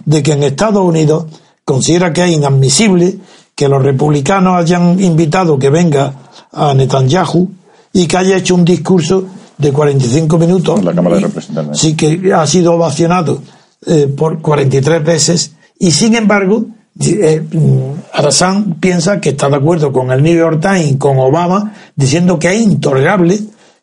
[0.05, 1.25] de que en Estados Unidos
[1.63, 3.19] considera que es inadmisible
[3.59, 6.13] que los republicanos hayan invitado que venga
[6.53, 7.41] a Netanyahu
[7.91, 9.25] y que haya hecho un discurso
[9.57, 11.77] de 45 minutos la Cámara de Representantes.
[11.77, 13.41] sí que ha sido ovacionado
[13.85, 16.63] eh, por 43 veces y sin embargo
[17.01, 17.79] eh, mm,
[18.13, 22.53] Arasán piensa que está de acuerdo con el New York Times con Obama diciendo que
[22.55, 23.37] es intolerable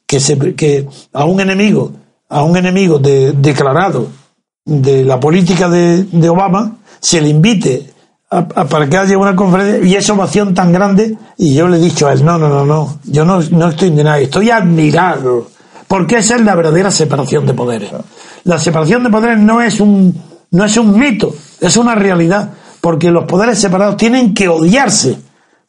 [0.06, 1.92] que se que a un enemigo
[2.30, 4.08] a un enemigo de- declarado
[4.64, 7.90] de la política de, de Obama, se le invite
[8.44, 12.06] para que haya una conferencia y esa ovación tan grande y yo le he dicho
[12.06, 15.48] a él, no, no, no, no, yo no, no estoy indignado, estoy admirado,
[15.88, 17.90] porque esa es la verdadera separación de poderes.
[18.44, 20.14] La separación de poderes no es un,
[20.50, 25.18] no es un mito, es una realidad, porque los poderes separados tienen que odiarse.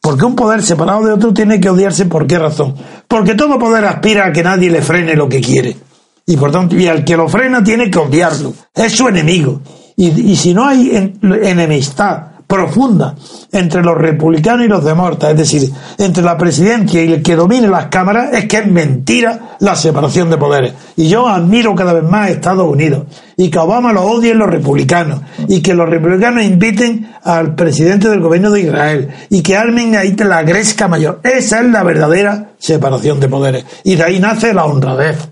[0.00, 2.76] Porque un poder separado de otro tiene que odiarse, ¿por qué razón?
[3.08, 5.76] Porque todo poder aspira a que nadie le frene lo que quiere.
[6.24, 8.52] Y por tanto, y al que lo frena tiene que odiarlo.
[8.72, 9.60] Es su enemigo.
[9.96, 13.14] Y, y si no hay en- enemistad profunda
[13.52, 17.68] entre los republicanos y los demócratas, es decir, entre la presidencia y el que domine
[17.68, 20.72] las cámaras, es que es mentira la separación de poderes.
[20.96, 23.04] Y yo admiro cada vez más a Estados Unidos.
[23.36, 25.20] Y que Obama lo odien los republicanos.
[25.46, 29.08] Y que los republicanos inviten al presidente del gobierno de Israel.
[29.28, 31.20] Y que armen ahí la gresca mayor.
[31.22, 33.64] Esa es la verdadera separación de poderes.
[33.84, 35.28] Y de ahí nace la honradez.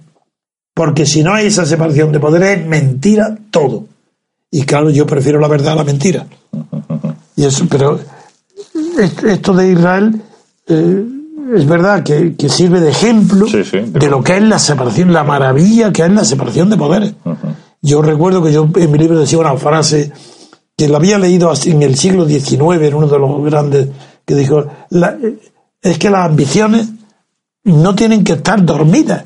[0.74, 3.86] Porque si no hay esa separación de poderes, es mentira todo.
[4.50, 6.26] Y claro, yo prefiero la verdad a la mentira.
[7.37, 8.01] Y eso, pero
[8.99, 10.20] est- esto de Israel
[10.68, 11.05] eh,
[11.55, 14.59] es verdad que, que sirve de ejemplo Sí, sí, de de lo que es la
[14.59, 17.14] separación, la maravilla que es la separación de poderes.
[17.82, 20.11] Yo recuerdo que yo en mi libro decía una frase
[20.76, 23.89] que la había leído en el siglo XIX, en uno de los grandes,
[24.24, 25.16] que dijo, la-
[25.82, 26.89] es que las ambiciones
[27.64, 29.24] no tienen que estar dormidas.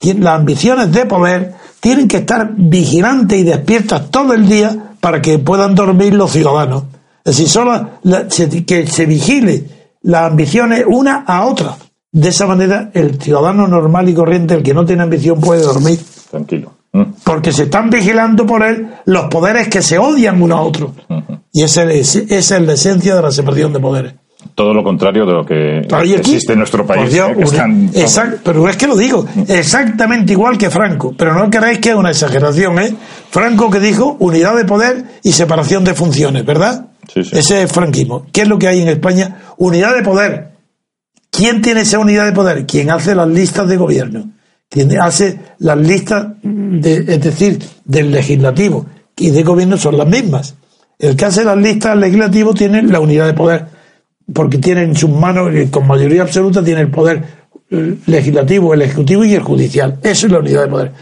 [0.00, 5.38] Las ambiciones de poder tienen que estar vigilantes y despiertas todo el día para que
[5.38, 6.84] puedan dormir los ciudadanos.
[7.24, 9.64] Es decir, solo la- que se vigile
[10.02, 11.76] las ambiciones una a otra.
[12.12, 16.00] De esa manera, el ciudadano normal y corriente, el que no tiene ambición, puede dormir.
[16.30, 16.72] Tranquilo.
[16.92, 17.02] Mm.
[17.22, 20.92] Porque se están vigilando por él los poderes que se odian uno a otro.
[21.52, 24.14] Y esa es, esa es la esencia de la separación de poderes.
[24.54, 27.12] Todo lo contrario de lo que aquí, existe en nuestro país.
[27.12, 27.34] Dios, ¿eh?
[27.36, 31.78] Que están- exact- pero es que lo digo, exactamente igual que Franco, pero no creéis
[31.78, 32.94] que es una exageración, ¿eh?
[33.30, 36.86] Franco que dijo unidad de poder y separación de funciones, ¿verdad?
[37.14, 38.26] Ese es franquismo.
[38.32, 39.42] ¿Qué es lo que hay en España?
[39.56, 40.50] Unidad de poder.
[41.30, 42.66] ¿Quién tiene esa unidad de poder?
[42.66, 44.30] Quien hace las listas de gobierno,
[44.68, 48.86] quien hace las listas, de, es decir, del legislativo
[49.16, 50.54] y de gobierno son las mismas.
[50.98, 53.66] El que hace las listas legislativo tiene la unidad de poder,
[54.34, 57.22] porque tiene en sus manos, eh, con mayoría absoluta, tiene el poder
[57.70, 59.98] eh, legislativo, el ejecutivo y el judicial.
[60.02, 60.92] Eso es la unidad de poder.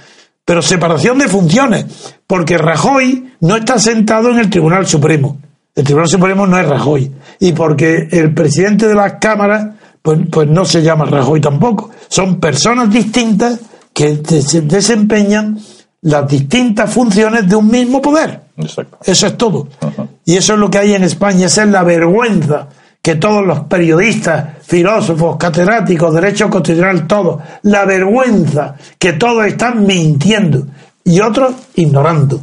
[0.44, 1.86] Pero separación de funciones,
[2.26, 5.38] porque Rajoy no está sentado en el Tribunal Supremo.
[5.78, 7.10] El Tribunal Supremo no es Rajoy.
[7.40, 9.68] Y porque el presidente de las cámaras,
[10.02, 11.90] pues, pues no se llama Rajoy tampoco.
[12.08, 13.60] Son personas distintas
[13.94, 15.58] que des- desempeñan
[16.02, 18.40] las distintas funciones de un mismo poder.
[18.56, 18.98] Exacto.
[19.04, 19.68] Eso es todo.
[19.80, 20.06] Ajá.
[20.24, 21.46] Y eso es lo que hay en España.
[21.46, 22.68] Esa es la vergüenza
[23.00, 30.66] que todos los periodistas, filósofos, catedráticos, derecho constitucional, todos, la vergüenza que todos están mintiendo
[31.04, 32.40] y otros ignorando.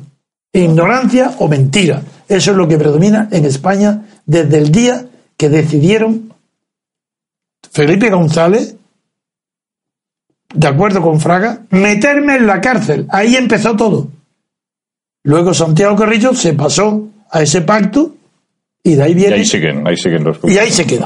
[0.53, 2.01] Ignorancia o mentira.
[2.27, 5.05] Eso es lo que predomina en España desde el día
[5.37, 6.33] que decidieron
[7.71, 8.75] Felipe González,
[10.53, 13.05] de acuerdo con Fraga, meterme en la cárcel.
[13.09, 14.07] Ahí empezó todo.
[15.23, 18.15] Luego Santiago Carrillo se pasó a ese pacto
[18.83, 21.05] y de ahí Y viene ahí siguen, ahí siguen los y ahí se queda.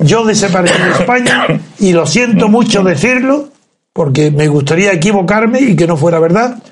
[0.00, 1.46] Yo desaparecí de España
[1.78, 3.48] y lo siento mucho decirlo
[3.92, 6.62] porque me gustaría equivocarme y que no fuera verdad,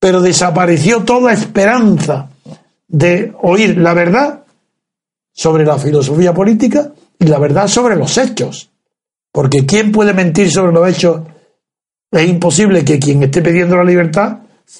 [0.00, 2.28] pero desapareció toda esperanza
[2.90, 4.44] de oír la verdad
[5.32, 8.70] sobre la filosofía política y la verdad sobre los hechos.
[9.32, 11.20] Porque ¿quién puede mentir sobre los hechos?
[12.10, 14.38] Es imposible que quien esté pidiendo la libertad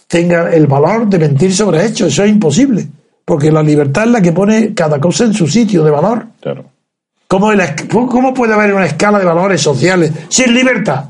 [0.08, 2.08] tenga el valor de mentir sobre hechos.
[2.12, 2.86] Eso es imposible.
[3.24, 6.26] Porque la libertad es la que pone cada cosa en su sitio de valor.
[6.40, 6.64] Claro.
[7.28, 11.04] ¿Cómo, el- cómo puede haber una escala de valores sociales sin libertad?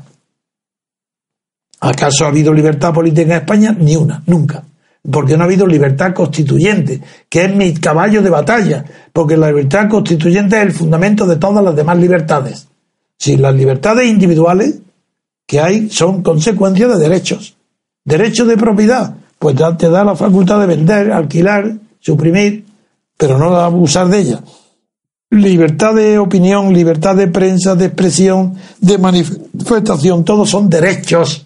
[1.79, 3.75] ¿Acaso ha habido libertad política en España?
[3.77, 4.63] Ni una, nunca.
[5.09, 8.85] Porque no ha habido libertad constituyente, que es mi caballo de batalla.
[9.11, 12.67] Porque la libertad constituyente es el fundamento de todas las demás libertades.
[13.17, 14.79] Si las libertades individuales
[15.47, 17.55] que hay son consecuencias de derechos.
[18.05, 22.65] Derecho de propiedad, pues te da la facultad de vender, alquilar, suprimir,
[23.17, 24.41] pero no abusar de ella
[25.31, 31.45] libertad de opinión, libertad de prensa, de expresión, de manifestación, todos son derechos,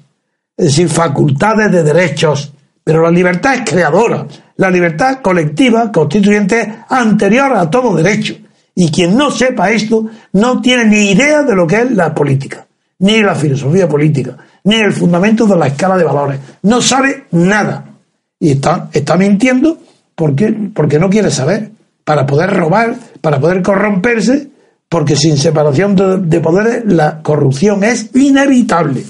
[0.57, 2.51] es decir, facultades de derechos,
[2.85, 4.27] pero la libertad es creadora,
[4.57, 8.35] la libertad colectiva, constituyente, anterior a todo derecho.
[8.75, 12.67] Y quien no sepa esto no tiene ni idea de lo que es la política,
[12.99, 16.39] ni la filosofía política, ni el fundamento de la escala de valores.
[16.61, 17.85] No sabe nada.
[18.39, 19.79] Y está, está mintiendo
[20.13, 21.71] porque, porque no quiere saber.
[22.03, 24.47] Para poder robar, para poder corromperse,
[24.87, 29.03] porque sin separación de, de poderes la corrupción es inevitable.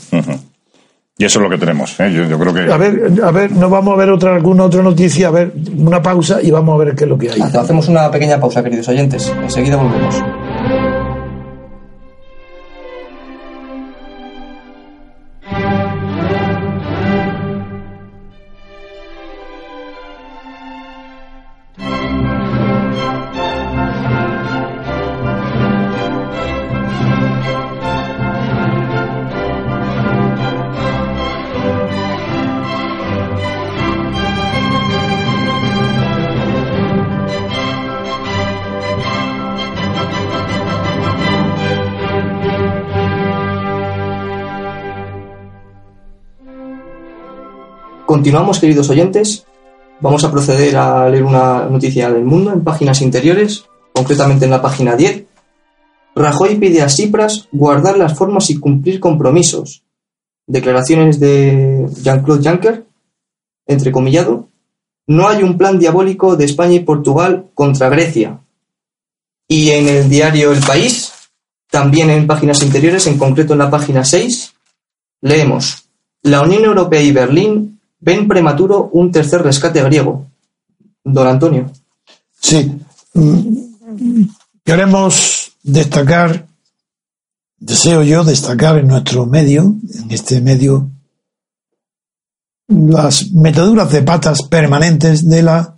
[1.18, 1.98] Y eso es lo que tenemos.
[2.00, 2.12] ¿eh?
[2.12, 2.72] Yo, yo creo que.
[2.72, 6.02] A ver, a ver, no vamos a ver otra, alguna otra noticia, a ver, una
[6.02, 7.42] pausa y vamos a ver qué es lo que hay.
[7.42, 9.34] Hacemos una pequeña pausa, queridos oyentes.
[9.42, 10.22] Enseguida volvemos.
[48.16, 49.46] Continuamos, queridos oyentes.
[50.00, 54.62] Vamos a proceder a leer una noticia del mundo en páginas interiores, concretamente en la
[54.62, 55.26] página 10.
[56.16, 59.84] Rajoy pide a Cipras guardar las formas y cumplir compromisos.
[60.48, 62.86] Declaraciones de Jean-Claude Juncker,
[63.68, 64.48] entrecomillado.
[65.08, 68.40] No hay un plan diabólico de España y Portugal contra Grecia.
[69.50, 71.12] Y en el diario El País,
[71.70, 74.54] también en páginas interiores, en concreto en la página 6,
[75.20, 75.90] leemos:
[76.22, 80.28] La Unión Europea y Berlín ven prematuro un tercer rescate griego.
[81.04, 81.72] Don Antonio.
[82.40, 82.72] Sí.
[83.14, 83.66] Mm,
[84.66, 86.48] Queremos destacar,
[87.60, 90.90] deseo yo destacar en nuestro medio, en este medio,
[92.68, 95.78] las metaduras de patas permanentes de la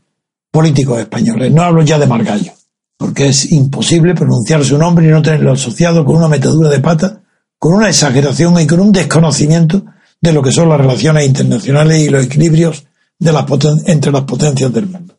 [0.52, 1.52] políticos españoles.
[1.52, 2.54] No hablo ya de Margallo,
[2.98, 7.22] porque es imposible pronunciar su nombre y no tenerlo asociado con una metadura de pata,
[7.60, 9.84] con una exageración y con un desconocimiento
[10.20, 12.86] de lo que son las relaciones internacionales y los equilibrios
[13.20, 13.46] de las
[13.86, 15.18] entre las potencias del mundo.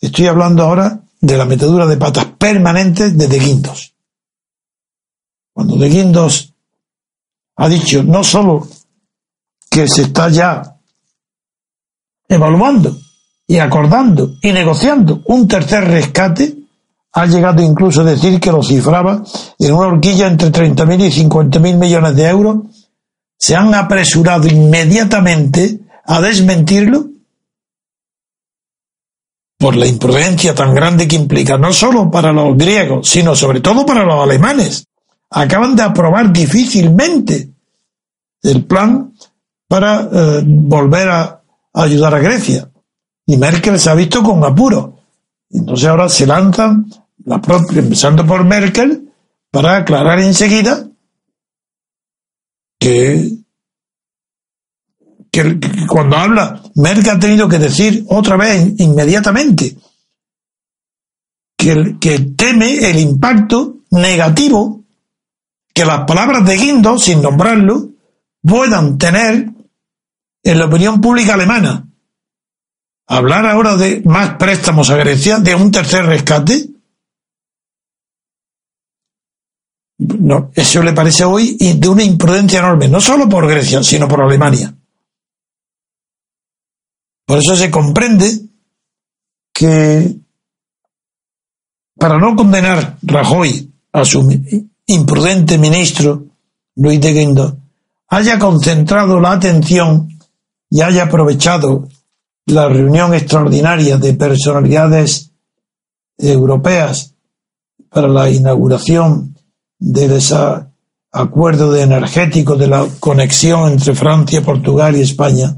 [0.00, 3.94] Estoy hablando ahora de la metedura de patas permanentes de De Guindos.
[5.52, 6.54] Cuando De Guindos
[7.56, 8.68] ha dicho no solo
[9.68, 10.76] que se está ya
[12.28, 12.96] evaluando
[13.46, 16.56] y acordando y negociando un tercer rescate,
[17.12, 19.22] ha llegado incluso a decir que lo cifraba
[19.58, 22.77] en una horquilla entre 30.000 y 50.000 millones de euros,
[23.38, 27.06] se han apresurado inmediatamente a desmentirlo
[29.58, 33.84] por la imprudencia tan grande que implica, no solo para los griegos, sino sobre todo
[33.84, 34.86] para los alemanes.
[35.30, 37.50] Acaban de aprobar difícilmente
[38.42, 39.12] el plan
[39.68, 41.42] para eh, volver a,
[41.74, 42.70] ayudar a Grecia.
[43.26, 45.00] Y Merkel se ha visto con apuro.
[45.50, 46.86] Entonces ahora se lanzan,
[47.74, 49.12] empezando por Merkel,
[49.50, 50.88] para aclarar enseguida
[52.78, 53.38] que,
[55.88, 59.76] cuando habla, Merkel ha tenido que decir otra vez inmediatamente
[61.56, 64.84] que, que teme el impacto negativo
[65.74, 67.90] que las palabras de Guindos, sin nombrarlo,
[68.42, 69.48] puedan tener
[70.42, 71.86] en la opinión pública alemana.
[73.06, 76.68] Hablar ahora de más préstamos a Grecia, de un tercer rescate,
[79.98, 84.22] no, eso le parece hoy de una imprudencia enorme, no solo por Grecia, sino por
[84.22, 84.72] Alemania.
[87.26, 88.40] Por eso se comprende
[89.52, 90.16] que
[91.98, 94.26] para no condenar Rajoy a su
[94.86, 96.24] imprudente ministro
[96.76, 97.54] Luis de Guindos,
[98.08, 100.08] haya concentrado la atención
[100.70, 101.88] y haya aprovechado
[102.46, 105.32] la reunión extraordinaria de personalidades
[106.16, 107.14] europeas
[107.90, 109.37] para la inauguración
[109.78, 110.36] del ese
[111.12, 115.56] acuerdo de energético de la conexión entre Francia, Portugal y España,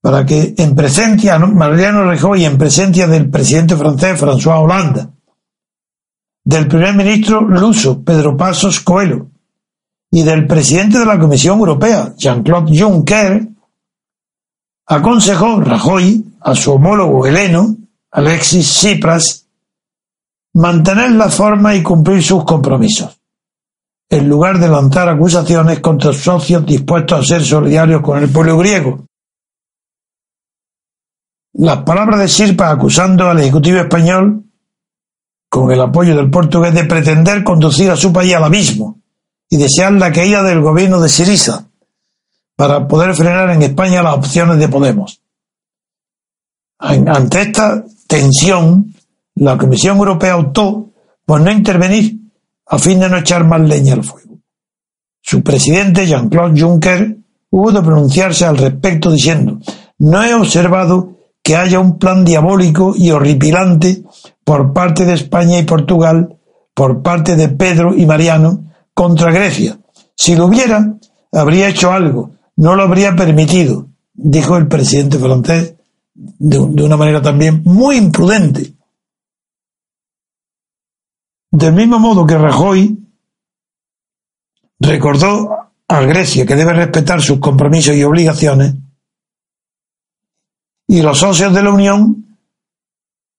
[0.00, 1.48] para que en presencia, ¿no?
[1.48, 5.08] Mariano Rajoy, en presencia del presidente francés François Hollande,
[6.44, 9.30] del primer ministro luso Pedro Pasos Coelho
[10.10, 13.48] y del presidente de la Comisión Europea, Jean-Claude Juncker,
[14.86, 17.76] aconsejó Rajoy a su homólogo heleno,
[18.12, 19.46] Alexis Tsipras,
[20.54, 23.15] mantener la forma y cumplir sus compromisos,
[24.08, 29.06] en lugar de lanzar acusaciones contra socios dispuestos a ser solidarios con el pueblo griego.
[31.54, 34.44] Las palabras de Sirpa acusando al Ejecutivo español,
[35.48, 39.00] con el apoyo del portugués, de pretender conducir a su país al abismo
[39.48, 41.68] y desear la caída del gobierno de Siriza
[42.56, 45.20] para poder frenar en España las opciones de Podemos.
[46.78, 48.94] An- Ante esta tensión,
[49.36, 50.90] la Comisión Europea optó
[51.24, 52.18] por no intervenir
[52.66, 54.38] a fin de no echar más leña al fuego.
[55.22, 57.16] Su presidente, Jean-Claude Juncker,
[57.50, 59.58] hubo de pronunciarse al respecto diciendo,
[59.98, 64.02] no he observado que haya un plan diabólico y horripilante
[64.44, 66.36] por parte de España y Portugal,
[66.74, 69.78] por parte de Pedro y Mariano, contra Grecia.
[70.14, 70.94] Si lo hubiera,
[71.32, 75.74] habría hecho algo, no lo habría permitido, dijo el presidente francés
[76.14, 78.75] de, de una manera también muy imprudente.
[81.50, 82.98] Del mismo modo que Rajoy
[84.80, 88.74] recordó a Grecia que debe respetar sus compromisos y obligaciones,
[90.88, 92.38] y los socios de la Unión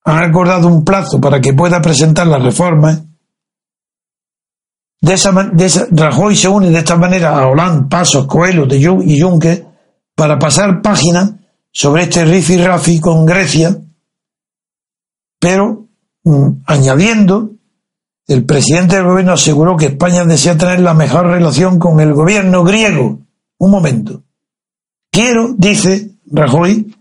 [0.04, 3.04] han acordado un plazo para que pueda presentar las reformas.
[5.00, 9.22] De esa, de Rajoy se une de esta manera a Hollande, Pasos, Coelho de y
[9.22, 9.66] Juncker
[10.16, 11.38] para pasar página
[11.72, 13.78] sobre este rifi rafi con Grecia,
[15.40, 15.88] pero
[16.24, 17.52] mm, añadiendo
[18.28, 22.64] el presidente del gobierno aseguró que España desea tener la mejor relación con el gobierno
[22.64, 23.22] griego.
[23.58, 24.24] Un momento.
[25.10, 26.94] Quiero, dice Rajoy,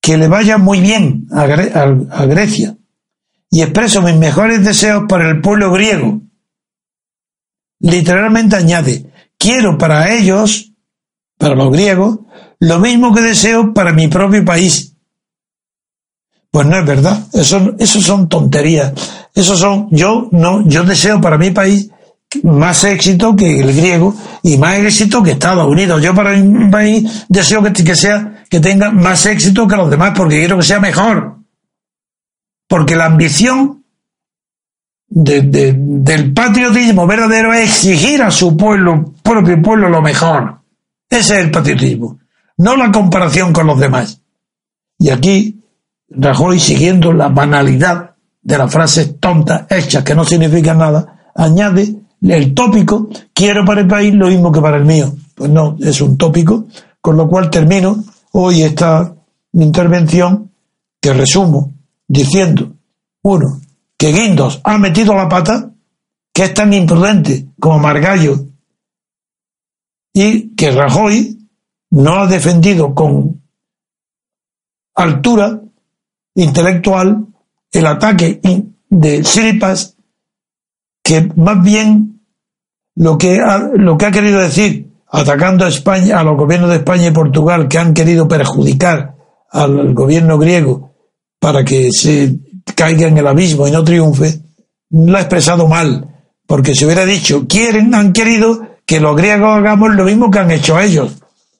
[0.00, 1.46] que le vaya muy bien a,
[2.24, 2.76] Grecia
[3.50, 6.22] y expreso mis mejores deseos para el pueblo griego.
[7.80, 10.72] Literalmente añade, quiero para ellos,
[11.38, 12.20] para los griegos,
[12.58, 14.89] lo mismo que deseo para mi propio país.
[16.50, 18.92] Pues no es verdad, eso, eso son tonterías.
[19.34, 21.90] Esos son, yo no, yo deseo para mi país
[22.42, 26.02] más éxito que el griego y más éxito que Estados Unidos.
[26.02, 30.12] Yo para mi país deseo que, que sea, que tenga más éxito que los demás
[30.16, 31.36] porque quiero que sea mejor.
[32.68, 33.84] Porque la ambición
[35.08, 40.60] del patriotismo verdadero es exigir a su pueblo, propio pueblo, lo mejor.
[41.08, 42.20] Ese es el patriotismo,
[42.58, 44.20] no la comparación con los demás.
[44.98, 45.59] Y aquí
[46.10, 52.52] Rajoy, siguiendo la banalidad de las frases tontas, hechas, que no significan nada, añade el
[52.52, 55.14] tópico, quiero para el país lo mismo que para el mío.
[55.34, 56.66] Pues no, es un tópico,
[57.00, 59.14] con lo cual termino hoy esta
[59.52, 60.50] intervención
[61.00, 61.72] que resumo
[62.06, 62.72] diciendo,
[63.22, 63.60] uno,
[63.96, 65.70] que Guindos ha metido la pata,
[66.32, 68.46] que es tan imprudente como Margallo,
[70.12, 71.38] y que Rajoy
[71.90, 73.42] no ha defendido con
[74.94, 75.59] altura
[76.42, 77.26] intelectual
[77.72, 78.40] el ataque
[78.88, 79.96] de Siripas,
[81.02, 82.22] que más bien
[82.96, 86.76] lo que, ha, lo que ha querido decir, atacando a España, a los gobiernos de
[86.76, 89.16] España y Portugal que han querido perjudicar
[89.50, 90.92] al gobierno griego
[91.38, 92.38] para que se
[92.74, 94.40] caiga en el abismo y no triunfe,
[94.90, 96.08] lo ha expresado mal,
[96.46, 100.50] porque si hubiera dicho, quieren, han querido que los griegos hagamos lo mismo que han
[100.50, 101.16] hecho ellos,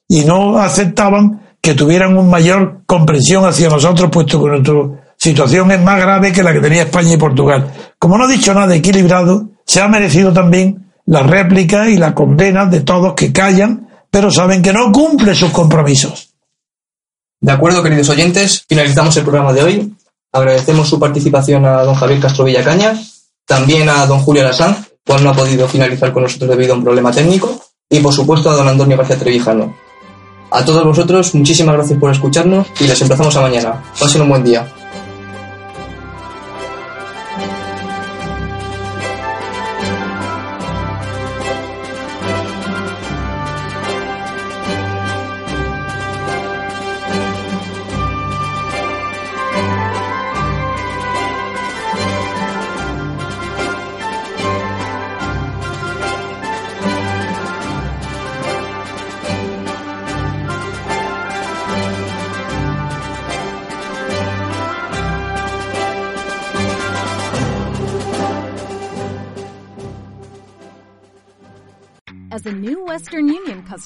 [0.09, 5.81] y no aceptaban que tuvieran un mayor comprensión hacia nosotros, puesto que nuestro situación es
[5.83, 7.71] más grave que la que tenía España y Portugal.
[7.99, 12.65] Como no ha dicho nada equilibrado, se ha merecido también la réplica y la condena
[12.65, 16.31] de todos que callan, pero saben que no cumple sus compromisos.
[17.39, 19.95] De acuerdo, queridos oyentes, finalizamos el programa de hoy.
[20.33, 22.99] Agradecemos su participación a don Javier Castro Villacaña,
[23.47, 26.85] también a don Julio Lasán, cual no ha podido finalizar con nosotros debido a un
[26.85, 29.75] problema técnico, y por supuesto a don Antonio García Trevijano.
[30.51, 33.83] A todos vosotros, muchísimas gracias por escucharnos y les emplazamos a mañana.
[33.99, 34.67] Pasen un buen día.